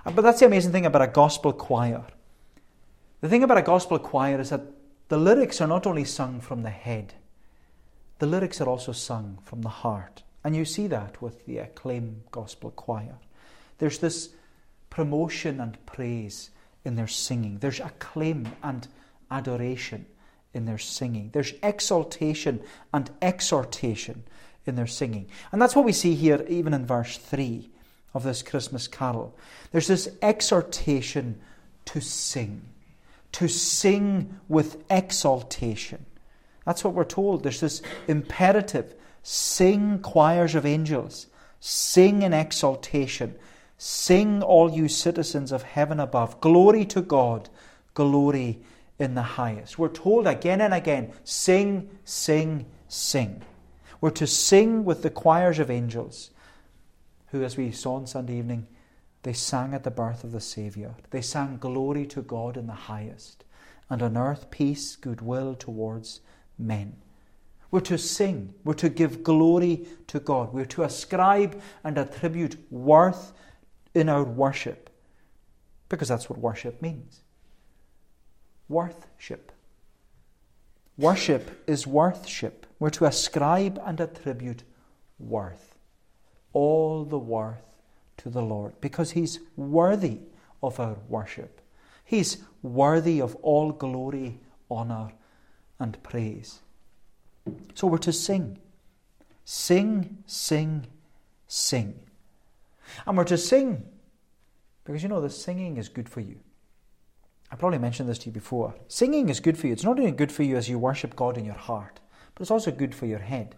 Uh, 0.05 0.11
but 0.11 0.21
that's 0.21 0.39
the 0.39 0.45
amazing 0.45 0.71
thing 0.71 0.85
about 0.85 1.01
a 1.01 1.07
gospel 1.07 1.53
choir. 1.53 2.03
The 3.21 3.29
thing 3.29 3.43
about 3.43 3.57
a 3.57 3.61
gospel 3.61 3.99
choir 3.99 4.39
is 4.39 4.49
that 4.49 4.61
the 5.07 5.17
lyrics 5.17 5.61
are 5.61 5.67
not 5.67 5.87
only 5.87 6.05
sung 6.05 6.41
from 6.41 6.63
the 6.63 6.69
head, 6.69 7.13
the 8.19 8.27
lyrics 8.27 8.59
are 8.59 8.67
also 8.67 8.91
sung 8.91 9.39
from 9.43 9.61
the 9.61 9.69
heart. 9.69 10.23
And 10.43 10.55
you 10.55 10.65
see 10.65 10.87
that 10.87 11.21
with 11.21 11.45
the 11.45 11.57
acclaim 11.57 12.23
gospel 12.31 12.71
choir. 12.71 13.15
There's 13.79 13.99
this 13.99 14.29
promotion 14.89 15.59
and 15.59 15.83
praise 15.85 16.49
in 16.85 16.95
their 16.95 17.07
singing, 17.07 17.57
there's 17.59 17.79
acclaim 17.79 18.49
and 18.63 18.87
adoration 19.29 20.05
in 20.53 20.65
their 20.65 20.77
singing, 20.77 21.29
there's 21.33 21.53
exaltation 21.61 22.61
and 22.93 23.09
exhortation 23.21 24.23
in 24.65 24.75
their 24.75 24.87
singing. 24.87 25.27
And 25.51 25.61
that's 25.61 25.75
what 25.75 25.85
we 25.85 25.91
see 25.91 26.15
here, 26.15 26.45
even 26.47 26.73
in 26.73 26.85
verse 26.85 27.17
3 27.17 27.69
of 28.13 28.23
this 28.23 28.41
Christmas 28.41 28.87
carol. 28.87 29.35
There's 29.71 29.87
this 29.87 30.09
exhortation 30.21 31.39
to 31.85 32.01
sing, 32.01 32.61
to 33.33 33.47
sing 33.47 34.39
with 34.47 34.83
exaltation. 34.89 36.05
That's 36.65 36.83
what 36.83 36.93
we're 36.93 37.03
told. 37.03 37.43
There's 37.43 37.59
this 37.59 37.81
imperative 38.07 38.95
sing 39.23 39.99
choirs 39.99 40.55
of 40.55 40.65
angels, 40.65 41.27
sing 41.59 42.21
in 42.21 42.33
exaltation, 42.33 43.35
sing 43.77 44.41
all 44.43 44.69
you 44.71 44.87
citizens 44.87 45.51
of 45.51 45.63
heaven 45.63 45.99
above. 45.99 46.39
Glory 46.41 46.85
to 46.85 47.01
God, 47.01 47.49
glory 47.93 48.59
in 48.97 49.15
the 49.15 49.21
highest. 49.21 49.79
We're 49.79 49.89
told 49.89 50.27
again 50.27 50.61
and 50.61 50.73
again 50.73 51.13
sing, 51.23 51.89
sing, 52.03 52.65
sing. 52.87 53.41
We're 54.01 54.09
to 54.11 54.27
sing 54.27 54.85
with 54.85 55.03
the 55.03 55.09
choirs 55.09 55.59
of 55.59 55.69
angels. 55.69 56.31
who, 57.31 57.43
as 57.43 57.57
we 57.57 57.71
saw 57.71 57.95
on 57.95 58.07
Sunday 58.07 58.37
evening, 58.37 58.67
they 59.23 59.33
sang 59.33 59.73
at 59.73 59.83
the 59.83 59.91
birth 59.91 60.23
of 60.23 60.31
the 60.31 60.41
Saviour. 60.41 60.95
They 61.11 61.21
sang 61.21 61.57
glory 61.57 62.05
to 62.07 62.21
God 62.21 62.57
in 62.57 62.67
the 62.67 62.73
highest, 62.73 63.43
and 63.89 64.01
on 64.01 64.17
earth 64.17 64.49
peace, 64.49 64.95
goodwill 64.95 65.55
towards 65.55 66.21
men. 66.57 66.95
We're 67.71 67.79
to 67.81 67.97
sing. 67.97 68.53
We're 68.63 68.73
to 68.75 68.89
give 68.89 69.23
glory 69.23 69.87
to 70.07 70.19
God. 70.19 70.53
We're 70.53 70.65
to 70.65 70.83
ascribe 70.83 71.61
and 71.83 71.97
attribute 71.97 72.57
worth 72.71 73.33
in 73.93 74.09
our 74.09 74.23
worship. 74.23 74.89
Because 75.87 76.07
that's 76.07 76.29
what 76.29 76.39
worship 76.39 76.81
means. 76.81 77.21
Worthship. 78.67 79.51
Worship 80.97 81.63
is 81.67 81.87
worthship. 81.87 82.65
We're 82.79 82.89
to 82.91 83.05
ascribe 83.05 83.79
and 83.85 83.99
attribute 83.99 84.63
worth. 85.19 85.75
All 86.53 87.05
the 87.05 87.19
worth 87.19 87.63
to 88.17 88.29
the 88.29 88.41
Lord. 88.41 88.79
Because 88.81 89.11
He's 89.11 89.39
worthy 89.55 90.19
of 90.61 90.79
our 90.79 90.97
worship. 91.07 91.61
He's 92.03 92.37
worthy 92.63 93.21
of 93.21 93.35
all 93.37 93.71
glory, 93.71 94.39
honour, 94.69 95.13
and 95.79 96.01
praise. 96.03 96.59
So 97.73 97.87
we're 97.87 97.97
to 97.99 98.13
sing. 98.13 98.57
Sing, 99.45 100.17
sing, 100.25 100.87
sing. 101.47 101.99
And 103.05 103.17
we're 103.17 103.23
to 103.25 103.37
sing 103.37 103.85
because 104.83 105.03
you 105.03 105.09
know 105.09 105.21
the 105.21 105.29
singing 105.29 105.77
is 105.77 105.89
good 105.89 106.09
for 106.09 106.19
you. 106.19 106.39
I 107.51 107.55
probably 107.55 107.79
mentioned 107.79 108.09
this 108.09 108.19
to 108.19 108.25
you 108.27 108.31
before. 108.31 108.75
Singing 108.87 109.29
is 109.29 109.39
good 109.39 109.57
for 109.57 109.67
you. 109.67 109.73
It's 109.73 109.83
not 109.83 109.99
only 109.99 110.11
good 110.11 110.31
for 110.31 110.43
you 110.43 110.55
as 110.55 110.69
you 110.69 110.77
worship 110.77 111.15
God 111.15 111.37
in 111.37 111.45
your 111.45 111.55
heart, 111.55 111.99
but 112.33 112.41
it's 112.41 112.51
also 112.51 112.71
good 112.71 112.93
for 112.93 113.05
your 113.05 113.19
head 113.19 113.55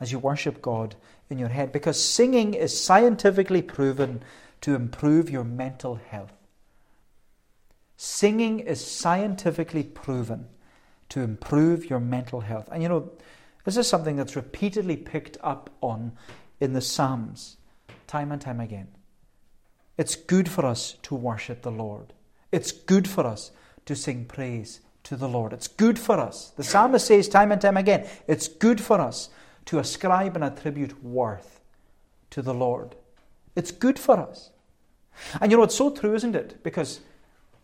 as 0.00 0.12
you 0.12 0.18
worship 0.18 0.60
God 0.60 0.96
in 1.30 1.38
your 1.38 1.48
head 1.48 1.72
because 1.72 2.02
singing 2.02 2.54
is 2.54 2.78
scientifically 2.78 3.62
proven 3.62 4.22
to 4.60 4.74
improve 4.74 5.30
your 5.30 5.44
mental 5.44 5.96
health. 5.96 6.32
Singing 7.96 8.60
is 8.60 8.84
scientifically 8.84 9.82
proven 9.82 10.48
to 11.10 11.20
improve 11.20 11.88
your 11.88 12.00
mental 12.00 12.40
health. 12.40 12.68
And 12.72 12.82
you 12.82 12.88
know, 12.88 13.10
this 13.64 13.76
is 13.76 13.88
something 13.88 14.16
that's 14.16 14.36
repeatedly 14.36 14.96
picked 14.96 15.36
up 15.42 15.70
on 15.80 16.12
in 16.60 16.72
the 16.72 16.80
Psalms, 16.80 17.56
time 18.06 18.32
and 18.32 18.40
time 18.40 18.60
again. 18.60 18.88
It's 19.98 20.14
good 20.14 20.48
for 20.48 20.64
us 20.64 20.96
to 21.02 21.14
worship 21.14 21.62
the 21.62 21.70
Lord. 21.70 22.12
It's 22.52 22.72
good 22.72 23.08
for 23.08 23.26
us 23.26 23.50
to 23.86 23.96
sing 23.96 24.24
praise 24.26 24.80
to 25.04 25.16
the 25.16 25.28
Lord. 25.28 25.52
It's 25.52 25.68
good 25.68 25.98
for 25.98 26.18
us. 26.18 26.52
The 26.56 26.64
psalmist 26.64 27.06
says 27.06 27.28
time 27.28 27.52
and 27.52 27.60
time 27.60 27.76
again, 27.76 28.06
it's 28.26 28.48
good 28.48 28.80
for 28.80 29.00
us 29.00 29.30
to 29.66 29.78
ascribe 29.78 30.34
and 30.34 30.44
attribute 30.44 31.02
worth 31.02 31.60
to 32.30 32.42
the 32.42 32.54
Lord. 32.54 32.96
It's 33.54 33.70
good 33.70 33.98
for 33.98 34.18
us. 34.18 34.50
And 35.40 35.50
you 35.50 35.58
know, 35.58 35.64
it's 35.64 35.76
so 35.76 35.90
true, 35.90 36.14
isn't 36.14 36.36
it? 36.36 36.62
Because 36.62 37.00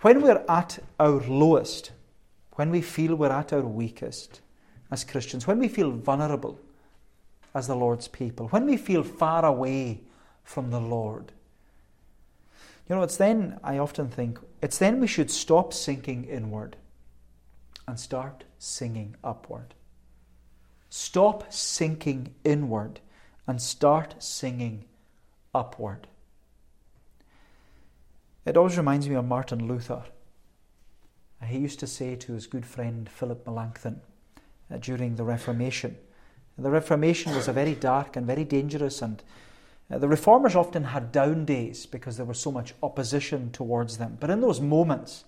when 0.00 0.22
we're 0.22 0.44
at 0.48 0.78
our 0.98 1.20
lowest, 1.20 1.92
when 2.54 2.70
we 2.70 2.80
feel 2.80 3.14
we're 3.14 3.30
at 3.30 3.52
our 3.52 3.62
weakest 3.62 4.40
as 4.90 5.04
Christians, 5.04 5.46
when 5.46 5.58
we 5.58 5.68
feel 5.68 5.90
vulnerable 5.90 6.58
as 7.54 7.66
the 7.66 7.74
Lord's 7.74 8.08
people, 8.08 8.48
when 8.48 8.66
we 8.66 8.76
feel 8.76 9.02
far 9.02 9.44
away 9.44 10.00
from 10.44 10.70
the 10.70 10.80
Lord, 10.80 11.32
you 12.88 12.96
know, 12.96 13.02
it's 13.02 13.16
then, 13.16 13.58
I 13.62 13.78
often 13.78 14.08
think, 14.08 14.38
it's 14.60 14.78
then 14.78 15.00
we 15.00 15.06
should 15.06 15.30
stop 15.30 15.72
sinking 15.72 16.24
inward 16.24 16.76
and 17.86 17.98
start 17.98 18.44
singing 18.58 19.16
upward. 19.24 19.74
Stop 20.90 21.52
sinking 21.52 22.34
inward 22.44 23.00
and 23.46 23.62
start 23.62 24.22
singing 24.22 24.84
upward. 25.54 26.06
It 28.44 28.56
always 28.56 28.76
reminds 28.76 29.08
me 29.08 29.14
of 29.14 29.24
Martin 29.24 29.68
Luther. 29.68 30.04
He 31.46 31.58
used 31.58 31.80
to 31.80 31.86
say 31.86 32.16
to 32.16 32.32
his 32.32 32.46
good 32.46 32.64
friend 32.64 33.08
Philip 33.08 33.46
Melanchthon 33.46 34.00
uh, 34.70 34.78
during 34.78 35.16
the 35.16 35.24
Reformation. 35.24 35.96
The 36.58 36.70
Reformation 36.70 37.34
was 37.34 37.48
a 37.48 37.52
very 37.52 37.74
dark 37.74 38.16
and 38.16 38.26
very 38.26 38.44
dangerous, 38.44 39.02
and 39.02 39.22
uh, 39.90 39.98
the 39.98 40.08
reformers 40.08 40.54
often 40.54 40.84
had 40.84 41.12
down 41.12 41.44
days 41.44 41.86
because 41.86 42.16
there 42.16 42.26
was 42.26 42.38
so 42.38 42.52
much 42.52 42.74
opposition 42.82 43.50
towards 43.50 43.98
them. 43.98 44.16
But 44.20 44.30
in 44.30 44.40
those 44.40 44.60
moments 44.60 45.24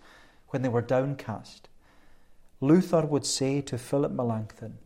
when 0.49 0.63
they 0.63 0.69
were 0.69 0.83
downcast, 0.83 1.69
Luther 2.61 3.03
would 3.03 3.27
say 3.27 3.61
to 3.63 3.77
Philip 3.77 4.13
Melanchthon, 4.13 4.79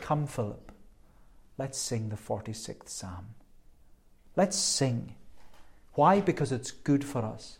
Come, 0.00 0.26
Philip, 0.26 0.72
let's 1.56 1.78
sing 1.78 2.08
the 2.08 2.16
46th 2.16 2.88
Psalm. 2.88 3.26
Let's 4.36 4.56
sing. 4.56 5.14
Why? 5.94 6.20
Because 6.20 6.50
it's 6.50 6.70
good 6.70 7.04
for 7.04 7.24
us 7.24 7.58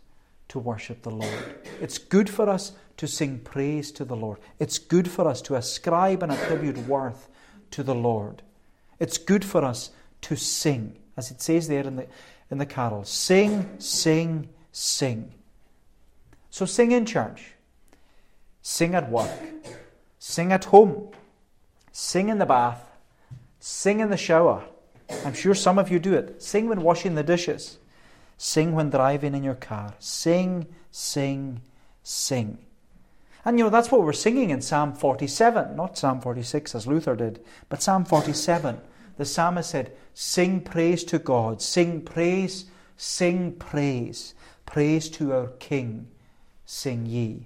to 0.51 0.59
worship 0.59 1.01
the 1.01 1.09
Lord. 1.09 1.61
It's 1.79 1.97
good 1.97 2.29
for 2.29 2.49
us 2.49 2.73
to 2.97 3.07
sing 3.07 3.39
praise 3.39 3.89
to 3.93 4.03
the 4.03 4.17
Lord. 4.17 4.37
It's 4.59 4.79
good 4.79 5.09
for 5.09 5.25
us 5.25 5.41
to 5.43 5.55
ascribe 5.55 6.21
and 6.21 6.29
attribute 6.29 6.77
worth 6.89 7.29
to 7.71 7.83
the 7.83 7.95
Lord. 7.95 8.41
It's 8.99 9.17
good 9.17 9.45
for 9.45 9.63
us 9.63 9.91
to 10.23 10.35
sing, 10.35 10.99
as 11.15 11.31
it 11.31 11.41
says 11.41 11.69
there 11.69 11.87
in 11.87 11.95
the, 11.95 12.07
in 12.49 12.57
the 12.57 12.65
carol 12.65 13.05
sing, 13.05 13.79
sing, 13.79 14.49
sing. 14.73 15.31
So 16.49 16.65
sing 16.65 16.91
in 16.91 17.05
church, 17.05 17.53
sing 18.61 18.93
at 18.93 19.09
work, 19.09 19.31
sing 20.19 20.51
at 20.51 20.65
home, 20.65 21.11
sing 21.93 22.27
in 22.27 22.39
the 22.39 22.45
bath, 22.45 22.91
sing 23.61 24.01
in 24.01 24.09
the 24.09 24.17
shower. 24.17 24.65
I'm 25.25 25.33
sure 25.33 25.55
some 25.55 25.79
of 25.79 25.89
you 25.89 25.97
do 25.97 26.13
it. 26.13 26.43
Sing 26.43 26.67
when 26.67 26.81
washing 26.81 27.15
the 27.15 27.23
dishes. 27.23 27.77
Sing 28.43 28.73
when 28.73 28.89
driving 28.89 29.35
in 29.35 29.43
your 29.43 29.53
car. 29.53 29.93
Sing, 29.99 30.65
sing, 30.89 31.61
sing. 32.01 32.57
And 33.45 33.59
you 33.59 33.65
know, 33.65 33.69
that's 33.69 33.91
what 33.91 34.01
we're 34.01 34.13
singing 34.13 34.49
in 34.49 34.63
Psalm 34.63 34.93
47, 34.93 35.75
not 35.75 35.95
Psalm 35.95 36.19
46 36.21 36.73
as 36.73 36.87
Luther 36.87 37.15
did, 37.15 37.45
but 37.69 37.83
Psalm 37.83 38.03
47. 38.03 38.81
The 39.17 39.25
psalmist 39.25 39.69
said, 39.69 39.91
Sing 40.15 40.59
praise 40.59 41.03
to 41.03 41.19
God, 41.19 41.61
sing 41.61 42.01
praise, 42.01 42.65
sing 42.97 43.51
praise, 43.57 44.33
praise 44.65 45.07
to 45.09 45.33
our 45.33 45.47
King, 45.59 46.07
sing 46.65 47.05
ye. 47.05 47.45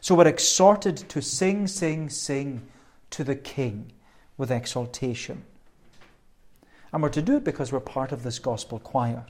So 0.00 0.14
we're 0.14 0.28
exhorted 0.28 0.98
to 0.98 1.20
sing, 1.20 1.66
sing, 1.66 2.10
sing 2.10 2.62
to 3.10 3.24
the 3.24 3.34
King 3.34 3.90
with 4.38 4.52
exaltation. 4.52 5.42
And 6.92 7.02
we're 7.02 7.08
to 7.08 7.22
do 7.22 7.38
it 7.38 7.44
because 7.44 7.72
we're 7.72 7.80
part 7.80 8.12
of 8.12 8.22
this 8.22 8.38
gospel 8.38 8.78
choir. 8.78 9.26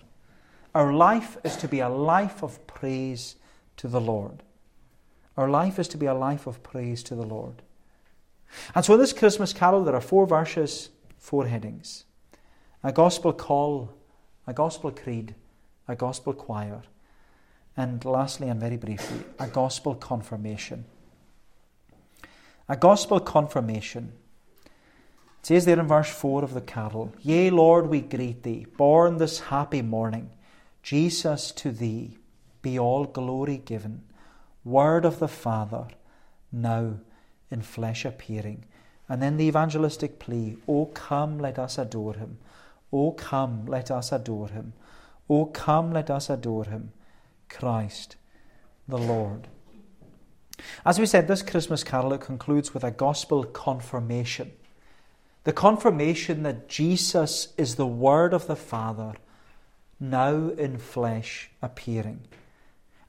Our 0.76 0.92
life 0.92 1.38
is 1.42 1.56
to 1.56 1.68
be 1.68 1.80
a 1.80 1.88
life 1.88 2.42
of 2.42 2.66
praise 2.66 3.36
to 3.78 3.88
the 3.88 3.98
Lord. 3.98 4.42
Our 5.34 5.48
life 5.48 5.78
is 5.78 5.88
to 5.88 5.96
be 5.96 6.04
a 6.04 6.12
life 6.12 6.46
of 6.46 6.62
praise 6.62 7.02
to 7.04 7.14
the 7.14 7.24
Lord. 7.24 7.62
And 8.74 8.84
so 8.84 8.92
in 8.92 9.00
this 9.00 9.14
Christmas 9.14 9.54
carol, 9.54 9.84
there 9.84 9.94
are 9.94 10.02
four 10.02 10.26
verses, 10.26 10.90
four 11.16 11.46
headings 11.46 12.04
a 12.84 12.92
gospel 12.92 13.32
call, 13.32 13.94
a 14.46 14.52
gospel 14.52 14.90
creed, 14.90 15.34
a 15.88 15.96
gospel 15.96 16.34
choir, 16.34 16.82
and 17.74 18.04
lastly 18.04 18.50
and 18.50 18.60
very 18.60 18.76
briefly, 18.76 19.24
a 19.38 19.46
gospel 19.46 19.94
confirmation. 19.94 20.84
A 22.68 22.76
gospel 22.76 23.18
confirmation. 23.18 24.12
It 25.40 25.46
says 25.46 25.64
there 25.64 25.80
in 25.80 25.88
verse 25.88 26.10
4 26.10 26.44
of 26.44 26.52
the 26.52 26.60
carol, 26.60 27.14
Yea, 27.22 27.48
Lord, 27.48 27.86
we 27.86 28.02
greet 28.02 28.42
thee, 28.42 28.66
born 28.76 29.16
this 29.16 29.40
happy 29.40 29.80
morning. 29.80 30.32
Jesus, 30.86 31.50
to 31.50 31.72
thee 31.72 32.16
be 32.62 32.78
all 32.78 33.06
glory 33.06 33.56
given, 33.56 34.04
Word 34.64 35.04
of 35.04 35.18
the 35.18 35.26
Father, 35.26 35.88
now 36.52 37.00
in 37.50 37.62
flesh 37.62 38.04
appearing. 38.04 38.66
And 39.08 39.20
then 39.20 39.36
the 39.36 39.46
evangelistic 39.46 40.20
plea, 40.20 40.58
O 40.68 40.86
come, 40.86 41.40
let 41.40 41.58
us 41.58 41.76
adore 41.76 42.14
him. 42.14 42.38
O 42.92 43.10
come, 43.10 43.66
let 43.66 43.90
us 43.90 44.12
adore 44.12 44.46
him. 44.46 44.74
O 45.28 45.46
come, 45.46 45.90
let 45.90 46.08
us 46.08 46.30
adore 46.30 46.66
him. 46.66 46.92
Christ 47.48 48.14
the 48.86 48.96
Lord. 48.96 49.48
As 50.84 51.00
we 51.00 51.06
said, 51.06 51.26
this 51.26 51.42
Christmas 51.42 51.82
carol 51.82 52.16
concludes 52.16 52.72
with 52.72 52.84
a 52.84 52.92
gospel 52.92 53.42
confirmation. 53.42 54.52
The 55.42 55.52
confirmation 55.52 56.44
that 56.44 56.68
Jesus 56.68 57.54
is 57.58 57.74
the 57.74 57.88
Word 57.88 58.32
of 58.32 58.46
the 58.46 58.54
Father 58.54 59.14
now 59.98 60.48
in 60.50 60.78
flesh 60.78 61.50
appearing. 61.62 62.20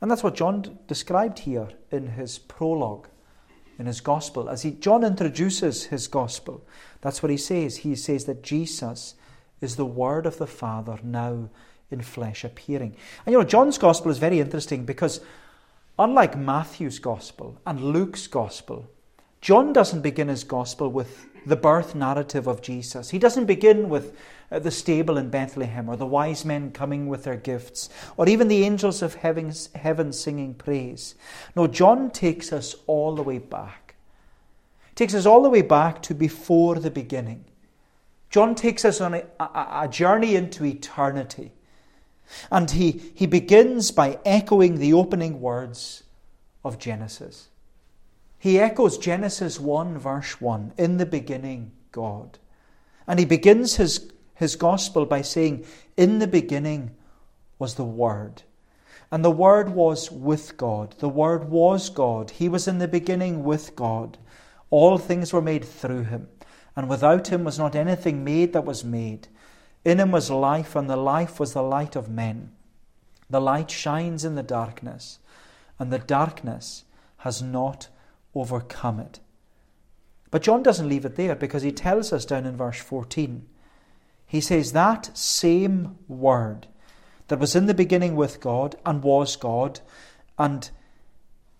And 0.02 0.10
that's 0.12 0.23
what 0.23 0.36
John 0.36 0.78
described 0.88 1.39
here 1.39 1.69
in 1.91 2.08
his 2.08 2.38
prologue, 2.38 3.08
in 3.80 3.88
his 3.88 4.00
gospel. 4.00 4.50
As 4.50 4.62
he, 4.62 4.71
John 4.71 5.04
introduces 5.04 5.86
his 5.86 6.08
gospel, 6.08 6.65
that's 7.02 7.23
what 7.23 7.32
he 7.32 7.38
says. 7.38 7.78
He 7.78 7.95
says 7.95 8.26
that 8.26 8.43
Jesus 8.43 9.15
is 9.60 9.76
the 9.76 9.86
Word 9.86 10.26
of 10.26 10.38
the 10.38 10.47
Father 10.47 11.00
now 11.04 11.50
in 11.89 12.02
flesh 12.02 12.43
appearing. 12.43 12.95
And 13.26 13.34
you 13.34 13.39
know, 13.39 13.45
John's 13.45 13.78
gospel 13.78 14.12
is 14.12 14.17
very 14.17 14.39
interesting 14.39 14.86
because, 14.86 15.19
unlike 15.97 16.38
Matthew's 16.38 17.00
gospel 17.00 17.60
and 17.65 17.84
Luke's 17.84 18.28
gospel, 18.28 18.89
John 19.48 19.72
doesn't 19.72 20.02
begin 20.02 20.28
his 20.28 20.44
gospel 20.44 20.90
with 20.90 21.26
the 21.46 21.56
birth 21.56 21.96
narrative 21.96 22.48
of 22.48 22.62
Jesus. 22.62 23.12
He 23.12 23.18
doesn't 23.18 23.46
begin 23.46 23.88
with 23.88 24.14
uh, 24.52 24.60
the 24.60 24.72
stable 24.72 25.18
in 25.18 25.30
Bethlehem 25.30 25.88
or 25.88 25.96
the 25.96 26.06
wise 26.06 26.44
men 26.44 26.70
coming 26.70 27.08
with 27.08 27.24
their 27.24 27.38
gifts 27.38 27.90
or 28.18 28.28
even 28.28 28.50
the 28.50 28.66
angels 28.66 29.02
of 29.02 29.14
heaven, 29.14 30.12
singing 30.12 30.54
praise. 30.54 31.16
No, 31.56 31.66
John 31.66 32.12
takes 32.12 32.52
us 32.52 32.76
all 32.88 33.16
the 33.16 33.24
way 33.24 33.38
back. 33.38 33.96
Takes 34.96 35.14
us 35.14 35.26
all 35.26 35.42
the 35.42 35.50
way 35.50 35.62
back 35.62 36.02
to 36.02 36.14
before 36.14 36.76
the 36.76 36.92
beginning. 36.92 37.46
John 38.30 38.54
takes 38.54 38.84
us 38.84 39.00
on 39.00 39.14
a, 39.14 39.24
a, 39.40 39.84
a 39.84 39.88
journey 39.90 40.36
into 40.36 40.66
eternity. 40.66 41.54
And 42.52 42.70
he, 42.70 43.14
he 43.16 43.28
begins 43.28 43.92
by 43.92 44.20
echoing 44.26 44.78
the 44.78 44.92
opening 44.92 45.40
words 45.40 46.04
of 46.66 46.78
Genesis. 46.78 47.48
He 48.39 48.60
echoes 48.60 48.97
Genesis 48.97 49.60
1, 49.60 49.97
verse 49.97 50.39
1 50.39 50.73
In 50.78 50.97
the 50.97 51.06
beginning, 51.06 51.71
God. 51.91 52.38
And 53.08 53.19
he 53.19 53.26
begins 53.26 53.78
his, 53.78 54.12
his 54.36 54.56
gospel 54.56 55.06
by 55.06 55.21
saying, 55.21 55.65
In 55.95 56.19
the 56.19 56.28
beginning 56.28 56.91
was 57.58 57.76
the 57.76 57.84
Word. 57.84 58.43
And 59.12 59.23
the 59.23 59.32
Word 59.32 59.69
was 59.69 60.12
with 60.12 60.58
God. 60.58 60.95
The 61.00 61.10
Word 61.10 61.50
was 61.50 61.89
God. 61.89 62.32
He 62.32 62.50
was 62.50 62.67
in 62.67 62.80
the 62.80 62.88
beginning 62.88 63.43
with 63.43 63.76
God. 63.76 64.17
All 64.69 64.97
things 64.97 65.32
were 65.32 65.41
made 65.41 65.63
through 65.63 66.04
him. 66.04 66.28
And 66.76 66.89
without 66.89 67.30
him 67.30 67.43
was 67.43 67.58
not 67.58 67.76
anything 67.76 68.23
made 68.23 68.54
that 68.54 68.65
was 68.65 68.84
made. 68.84 69.30
In 69.86 70.00
him 70.00 70.12
was 70.12 70.30
life, 70.30 70.76
and 70.76 70.89
the 70.89 70.97
life 70.97 71.39
was 71.39 71.54
the 71.54 71.63
light 71.63 71.95
of 71.95 72.10
men. 72.10 72.52
The 73.30 73.41
light 73.41 73.71
shines 73.71 74.23
in 74.26 74.36
the 74.36 74.43
darkness, 74.43 75.19
and 75.80 75.91
the 75.91 76.00
darkness 76.00 76.84
has 77.19 77.41
not 77.41 77.88
overcome 78.39 79.00
it. 79.00 79.19
But 80.30 80.43
John 80.43 80.63
doesn't 80.63 80.89
leave 80.89 81.06
it 81.06 81.15
there 81.15 81.36
because 81.36 81.63
he 81.63 81.71
tells 81.71 82.12
us 82.12 82.26
down 82.26 82.45
in 82.45 82.58
verse 82.58 82.80
14. 82.80 83.47
He 84.26 84.41
says, 84.41 84.73
That 84.73 85.17
same 85.17 85.97
word 86.08 86.67
that 87.28 87.39
was 87.39 87.56
in 87.56 87.65
the 87.65 87.73
beginning 87.73 88.15
with 88.15 88.41
God 88.41 88.76
and 88.86 89.02
was 89.02 89.36
God 89.36 89.80
and 90.38 90.69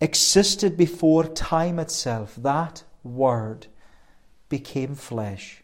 existed 0.00 0.76
before 0.76 1.24
time 1.24 1.78
itself, 1.78 2.36
that 2.36 2.84
word 3.02 3.66
became 4.48 4.94
flesh 4.94 5.62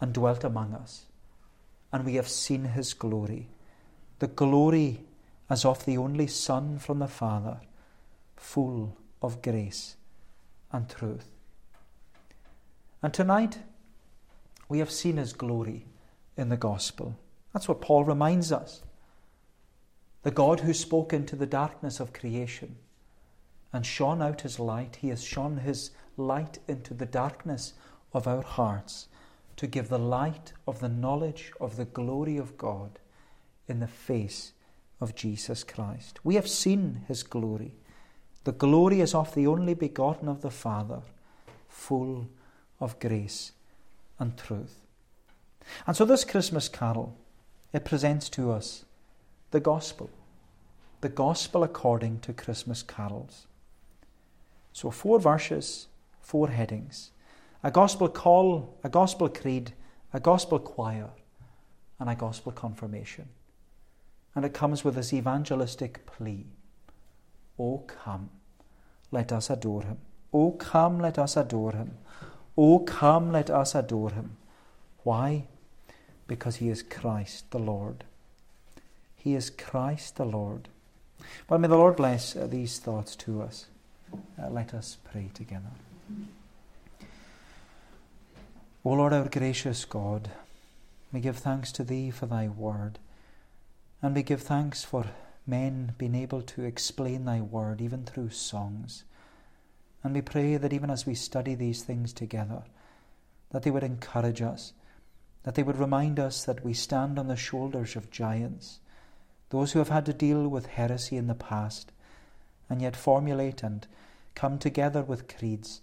and 0.00 0.12
dwelt 0.12 0.44
among 0.44 0.74
us. 0.74 1.06
And 1.92 2.04
we 2.04 2.16
have 2.16 2.28
seen 2.28 2.64
his 2.64 2.92
glory, 2.92 3.48
the 4.18 4.26
glory 4.26 5.00
as 5.48 5.64
of 5.64 5.84
the 5.84 5.96
only 5.96 6.26
Son 6.26 6.78
from 6.78 6.98
the 6.98 7.08
Father, 7.08 7.60
full 8.36 8.96
of 9.22 9.40
grace 9.42 9.96
and 10.72 10.88
truth. 10.88 11.28
And 13.02 13.12
tonight, 13.12 13.58
we 14.68 14.78
have 14.80 14.90
seen 14.90 15.16
his 15.16 15.32
glory 15.32 15.86
in 16.36 16.48
the 16.48 16.56
gospel. 16.56 17.18
That's 17.52 17.68
what 17.68 17.80
Paul 17.80 18.04
reminds 18.04 18.52
us. 18.52 18.82
The 20.22 20.30
God 20.30 20.60
who 20.60 20.74
spoke 20.74 21.12
into 21.12 21.36
the 21.36 21.46
darkness 21.46 22.00
of 22.00 22.12
creation 22.12 22.76
and 23.72 23.86
shone 23.86 24.20
out 24.20 24.40
his 24.40 24.58
light, 24.58 24.98
he 25.00 25.08
has 25.10 25.22
shone 25.22 25.58
his 25.58 25.90
light 26.16 26.58
into 26.66 26.94
the 26.94 27.06
darkness 27.06 27.74
of 28.12 28.26
our 28.26 28.42
hearts 28.42 29.08
to 29.56 29.66
give 29.66 29.88
the 29.88 29.98
light 29.98 30.52
of 30.66 30.80
the 30.80 30.88
knowledge 30.88 31.52
of 31.60 31.76
the 31.76 31.84
glory 31.84 32.36
of 32.36 32.58
God 32.58 32.98
in 33.68 33.80
the 33.80 33.86
face 33.86 34.52
of 35.00 35.14
Jesus 35.14 35.64
Christ. 35.64 36.18
We 36.24 36.34
have 36.34 36.48
seen 36.48 37.02
his 37.08 37.22
glory. 37.22 37.74
The 38.46 38.52
glory 38.52 39.00
is 39.00 39.12
of 39.12 39.34
the 39.34 39.48
only 39.48 39.74
begotten 39.74 40.28
of 40.28 40.40
the 40.40 40.52
Father, 40.52 41.00
full 41.66 42.28
of 42.78 42.96
grace 43.00 43.50
and 44.20 44.38
truth. 44.38 44.86
And 45.84 45.96
so 45.96 46.04
this 46.04 46.24
Christmas 46.24 46.68
carol, 46.68 47.16
it 47.72 47.84
presents 47.84 48.28
to 48.28 48.52
us 48.52 48.84
the 49.50 49.58
gospel, 49.58 50.10
the 51.00 51.08
gospel 51.08 51.64
according 51.64 52.20
to 52.20 52.32
Christmas 52.32 52.84
carols. 52.84 53.48
So 54.72 54.92
four 54.92 55.18
verses, 55.18 55.88
four 56.20 56.50
headings, 56.50 57.10
a 57.64 57.72
gospel 57.72 58.08
call, 58.08 58.78
a 58.84 58.88
gospel 58.88 59.28
creed, 59.28 59.72
a 60.12 60.20
gospel 60.20 60.60
choir, 60.60 61.10
and 61.98 62.08
a 62.08 62.14
gospel 62.14 62.52
confirmation. 62.52 63.28
And 64.36 64.44
it 64.44 64.54
comes 64.54 64.84
with 64.84 64.94
this 64.94 65.12
evangelistic 65.12 66.06
plea. 66.06 66.46
Oh, 67.58 67.82
come, 67.86 68.30
let 69.10 69.32
us 69.32 69.50
adore 69.50 69.82
him. 69.82 69.98
Oh, 70.32 70.52
come, 70.52 70.98
let 70.98 71.18
us 71.18 71.36
adore 71.36 71.72
him. 71.72 71.98
Oh, 72.56 72.80
come, 72.80 73.32
let 73.32 73.50
us 73.50 73.74
adore 73.74 74.10
him. 74.10 74.36
Why? 75.02 75.44
Because 76.26 76.56
he 76.56 76.68
is 76.68 76.82
Christ 76.82 77.50
the 77.50 77.58
Lord. 77.58 78.04
He 79.16 79.34
is 79.34 79.50
Christ 79.50 80.16
the 80.16 80.24
Lord. 80.24 80.68
Well, 81.48 81.58
may 81.58 81.68
the 81.68 81.76
Lord 81.76 81.96
bless 81.96 82.36
uh, 82.36 82.46
these 82.46 82.78
thoughts 82.78 83.16
to 83.16 83.42
us. 83.42 83.66
Uh, 84.12 84.50
let 84.50 84.74
us 84.74 84.98
pray 85.10 85.30
together. 85.34 85.72
O 88.84 88.90
Lord, 88.90 89.12
our 89.12 89.28
gracious 89.28 89.84
God, 89.84 90.30
we 91.12 91.20
give 91.20 91.38
thanks 91.38 91.72
to 91.72 91.84
Thee 91.84 92.10
for 92.10 92.26
Thy 92.26 92.48
word, 92.48 92.98
and 94.00 94.14
we 94.14 94.22
give 94.22 94.42
thanks 94.42 94.84
for 94.84 95.06
men 95.46 95.94
being 95.98 96.14
able 96.14 96.42
to 96.42 96.64
explain 96.64 97.24
Thy 97.24 97.40
word 97.40 97.80
even 97.80 98.04
through 98.04 98.30
songs. 98.30 99.04
And 100.02 100.14
we 100.14 100.22
pray 100.22 100.56
that 100.56 100.72
even 100.72 100.90
as 100.90 101.06
we 101.06 101.14
study 101.14 101.54
these 101.54 101.82
things 101.82 102.12
together, 102.12 102.62
that 103.50 103.62
they 103.62 103.70
would 103.70 103.84
encourage 103.84 104.42
us, 104.42 104.72
that 105.44 105.54
they 105.54 105.62
would 105.62 105.78
remind 105.78 106.18
us 106.18 106.44
that 106.44 106.64
we 106.64 106.74
stand 106.74 107.18
on 107.18 107.28
the 107.28 107.36
shoulders 107.36 107.96
of 107.96 108.10
giants, 108.10 108.80
those 109.50 109.72
who 109.72 109.78
have 109.78 109.88
had 109.88 110.06
to 110.06 110.12
deal 110.12 110.48
with 110.48 110.66
heresy 110.66 111.16
in 111.16 111.26
the 111.26 111.34
past, 111.34 111.92
and 112.68 112.82
yet 112.82 112.96
formulate 112.96 113.62
and 113.62 113.86
come 114.34 114.58
together 114.58 115.02
with 115.02 115.28
creeds 115.28 115.80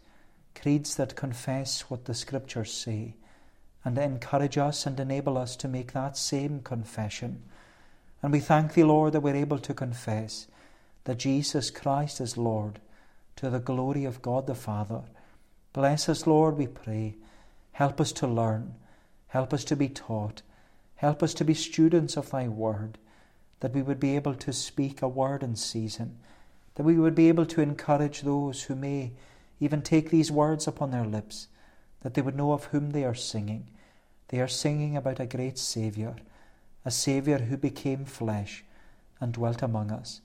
creeds 0.56 0.95
that 0.95 1.15
confess 1.15 1.82
what 1.89 2.06
the 2.06 2.13
Scriptures 2.13 2.71
say, 2.73 3.15
and 3.84 3.97
encourage 3.97 4.58
us 4.58 4.86
and 4.86 4.99
enable 4.99 5.38
us 5.38 5.56
to 5.58 5.67
make 5.67 5.91
that 5.93 6.17
same 6.17 6.62
confession. 6.62 7.43
And 8.23 8.31
we 8.31 8.39
thank 8.39 8.73
Thee, 8.73 8.86
Lord, 8.86 9.13
that 9.13 9.19
we're 9.19 9.36
able 9.36 9.59
to 9.59 9.73
confess 9.73 10.47
that 11.03 11.19
Jesus 11.19 11.69
Christ 11.69 12.21
is 12.21 12.38
Lord 12.38 12.79
to 13.36 13.49
the 13.49 13.59
glory 13.59 14.05
of 14.05 14.21
God 14.21 14.47
the 14.47 14.55
Father. 14.55 15.01
Bless 15.73 16.07
us, 16.07 16.25
Lord, 16.25 16.57
we 16.57 16.67
pray. 16.67 17.15
Help 17.73 17.99
us 17.99 18.13
to 18.13 18.27
learn. 18.27 18.75
Help 19.27 19.53
us 19.53 19.65
to 19.65 19.75
be 19.75 19.89
taught. 19.89 20.41
Help 20.95 21.21
us 21.21 21.33
to 21.33 21.43
be 21.43 21.53
students 21.53 22.15
of 22.15 22.31
Thy 22.31 22.47
Word, 22.47 22.97
that 23.59 23.73
we 23.73 23.81
would 23.81 23.99
be 23.99 24.15
able 24.15 24.36
to 24.36 24.53
speak 24.53 25.01
a 25.01 25.07
word 25.07 25.43
in 25.43 25.57
season, 25.57 26.17
that 26.75 26.83
we 26.83 26.97
would 26.97 27.15
be 27.15 27.27
able 27.27 27.45
to 27.47 27.62
encourage 27.62 28.21
those 28.21 28.63
who 28.63 28.75
may 28.75 29.12
even 29.59 29.81
take 29.81 30.09
these 30.09 30.31
words 30.31 30.65
upon 30.65 30.91
their 30.91 31.05
lips, 31.05 31.47
that 32.01 32.13
they 32.13 32.21
would 32.21 32.38
know 32.38 32.53
of 32.53 32.65
whom 32.65 32.91
they 32.91 33.03
are 33.03 33.15
singing. 33.15 33.67
They 34.29 34.39
are 34.39 34.47
singing 34.47 34.95
about 34.95 35.19
a 35.19 35.25
great 35.25 35.57
Saviour, 35.57 36.15
a 36.85 36.91
Saviour 36.91 37.39
who 37.39 37.57
became 37.57 38.05
flesh 38.05 38.63
and 39.19 39.33
dwelt 39.33 39.61
among 39.61 39.91
us, 39.91 40.21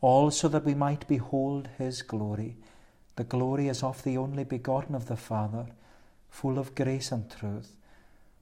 all 0.00 0.30
so 0.30 0.48
that 0.48 0.64
we 0.64 0.74
might 0.74 1.08
behold 1.08 1.68
his 1.78 2.02
glory. 2.02 2.56
The 3.16 3.24
glory 3.24 3.68
is 3.68 3.82
of 3.82 4.02
the 4.02 4.16
only 4.16 4.44
begotten 4.44 4.94
of 4.94 5.06
the 5.06 5.16
Father, 5.16 5.66
full 6.28 6.58
of 6.58 6.74
grace 6.74 7.10
and 7.10 7.30
truth. 7.30 7.76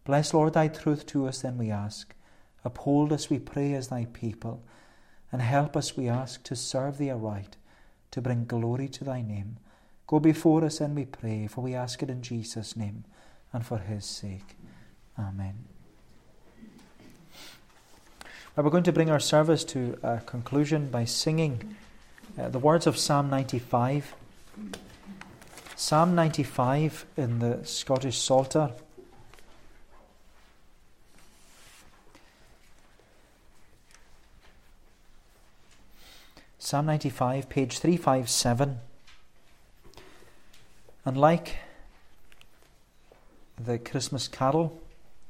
Bless, 0.05 0.35
Lord, 0.35 0.55
thy 0.55 0.69
truth 0.69 1.07
to 1.07 1.27
us, 1.27 1.41
then 1.41 1.57
we 1.57 1.71
ask. 1.71 2.15
Uphold 2.65 3.13
us, 3.13 3.31
we 3.31 3.39
pray, 3.39 3.73
as 3.75 3.89
thy 3.89 4.07
people, 4.13 4.63
and 5.33 5.41
help 5.41 5.77
us, 5.77 5.97
we 5.97 6.09
ask, 6.09 6.43
to 6.45 6.57
serve 6.57 6.99
thee 6.99 7.11
aright, 7.11 7.57
to 8.11 8.21
bring 8.21 8.45
glory 8.45 8.89
to 8.89 9.05
thy 9.05 9.23
name. 9.23 9.59
Go 10.07 10.21
before 10.21 10.65
us 10.65 10.81
and 10.81 10.95
we 10.95 11.07
pray, 11.07 11.47
for 11.47 11.63
we 11.63 11.75
ask 11.75 12.03
it 12.03 12.11
in 12.11 12.23
Jesus' 12.23 12.77
name 12.77 13.05
and 13.53 13.65
for 13.65 13.79
his 13.79 14.05
sake. 14.05 14.57
Amen. 15.19 15.74
We're 18.57 18.71
going 18.71 18.85
to 18.85 18.93
bring 18.93 19.11
our 19.11 19.19
service 19.19 19.65
to 19.65 19.99
a 20.05 20.19
conclusion 20.19 20.89
by 20.89 21.07
singing 21.07 21.75
uh, 22.39 22.51
the 22.51 22.61
words 22.61 22.87
of 22.87 22.97
Psalm 22.97 23.29
95. 23.29 24.15
Psalm 25.75 26.15
95 26.15 27.05
in 27.17 27.41
the 27.41 27.65
Scottish 27.65 28.17
Psalter. 28.17 28.71
Psalm 36.61 36.87
95, 36.87 37.49
page 37.49 37.81
357. 37.81 38.79
And 41.05 41.17
like 41.17 41.57
the 43.59 43.81
Christmas 43.81 44.29
carol, 44.29 44.81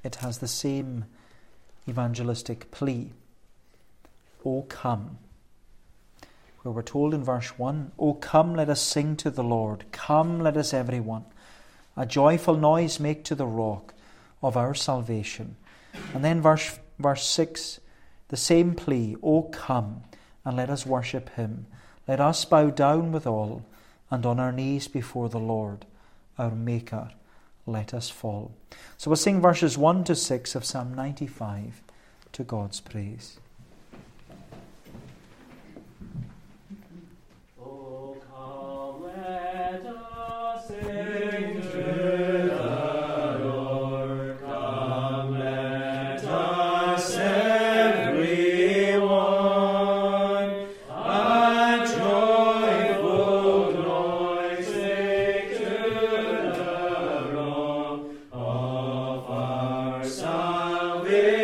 it 0.03 0.16
has 0.16 0.39
the 0.39 0.47
same 0.47 1.07
evangelistic 1.89 2.70
plea 2.70 3.12
O 4.45 4.62
come, 4.62 5.18
where 6.62 6.72
we're 6.72 6.82
told 6.82 7.14
in 7.14 7.24
verse 7.24 7.59
1 7.59 7.93
Oh, 7.99 8.14
come, 8.14 8.55
let 8.55 8.68
us 8.68 8.80
sing 8.80 9.16
to 9.16 9.30
the 9.30 9.45
Lord. 9.45 9.85
Come, 9.93 10.41
let 10.41 10.57
us 10.57 10.74
every 10.74 11.01
one 11.01 11.24
a 11.97 12.07
joyful 12.07 12.57
noise 12.57 12.99
make 12.99 13.24
to 13.24 13.35
the 13.35 13.47
rock 13.47 13.95
of 14.43 14.57
our 14.57 14.74
salvation. 14.74 15.57
And 16.12 16.24
then 16.24 16.41
verse, 16.41 16.78
verse 16.99 17.24
6 17.26 17.80
the 18.28 18.37
same 18.37 18.74
plea 18.74 19.16
O 19.22 19.43
come, 19.43 20.03
and 20.45 20.57
let 20.57 20.70
us 20.70 20.87
worship 20.87 21.28
him. 21.37 21.66
Let 22.09 22.20
us 22.20 22.45
bow 22.45 22.70
down 22.70 23.12
with 23.12 23.26
all, 23.26 23.64
and 24.11 24.26
on 24.26 24.41
our 24.41 24.51
knees 24.51 24.89
before 24.89 25.28
the 25.28 25.39
Lord, 25.39 25.87
our 26.39 26.51
Maker, 26.51 27.11
let 27.67 27.95
us 27.95 28.11
fall. 28.11 28.53
So 28.97 29.11
we'll 29.11 29.17
sing 29.17 29.41
verses 29.41 29.79
1 29.79 30.05
to 30.05 30.15
6 30.15 30.55
of 30.55 30.65
Psalm 30.65 30.95
95 30.95 31.83
to 32.33 32.45
God's 32.45 32.81
praise. 32.81 33.39
Jesus 61.03 61.43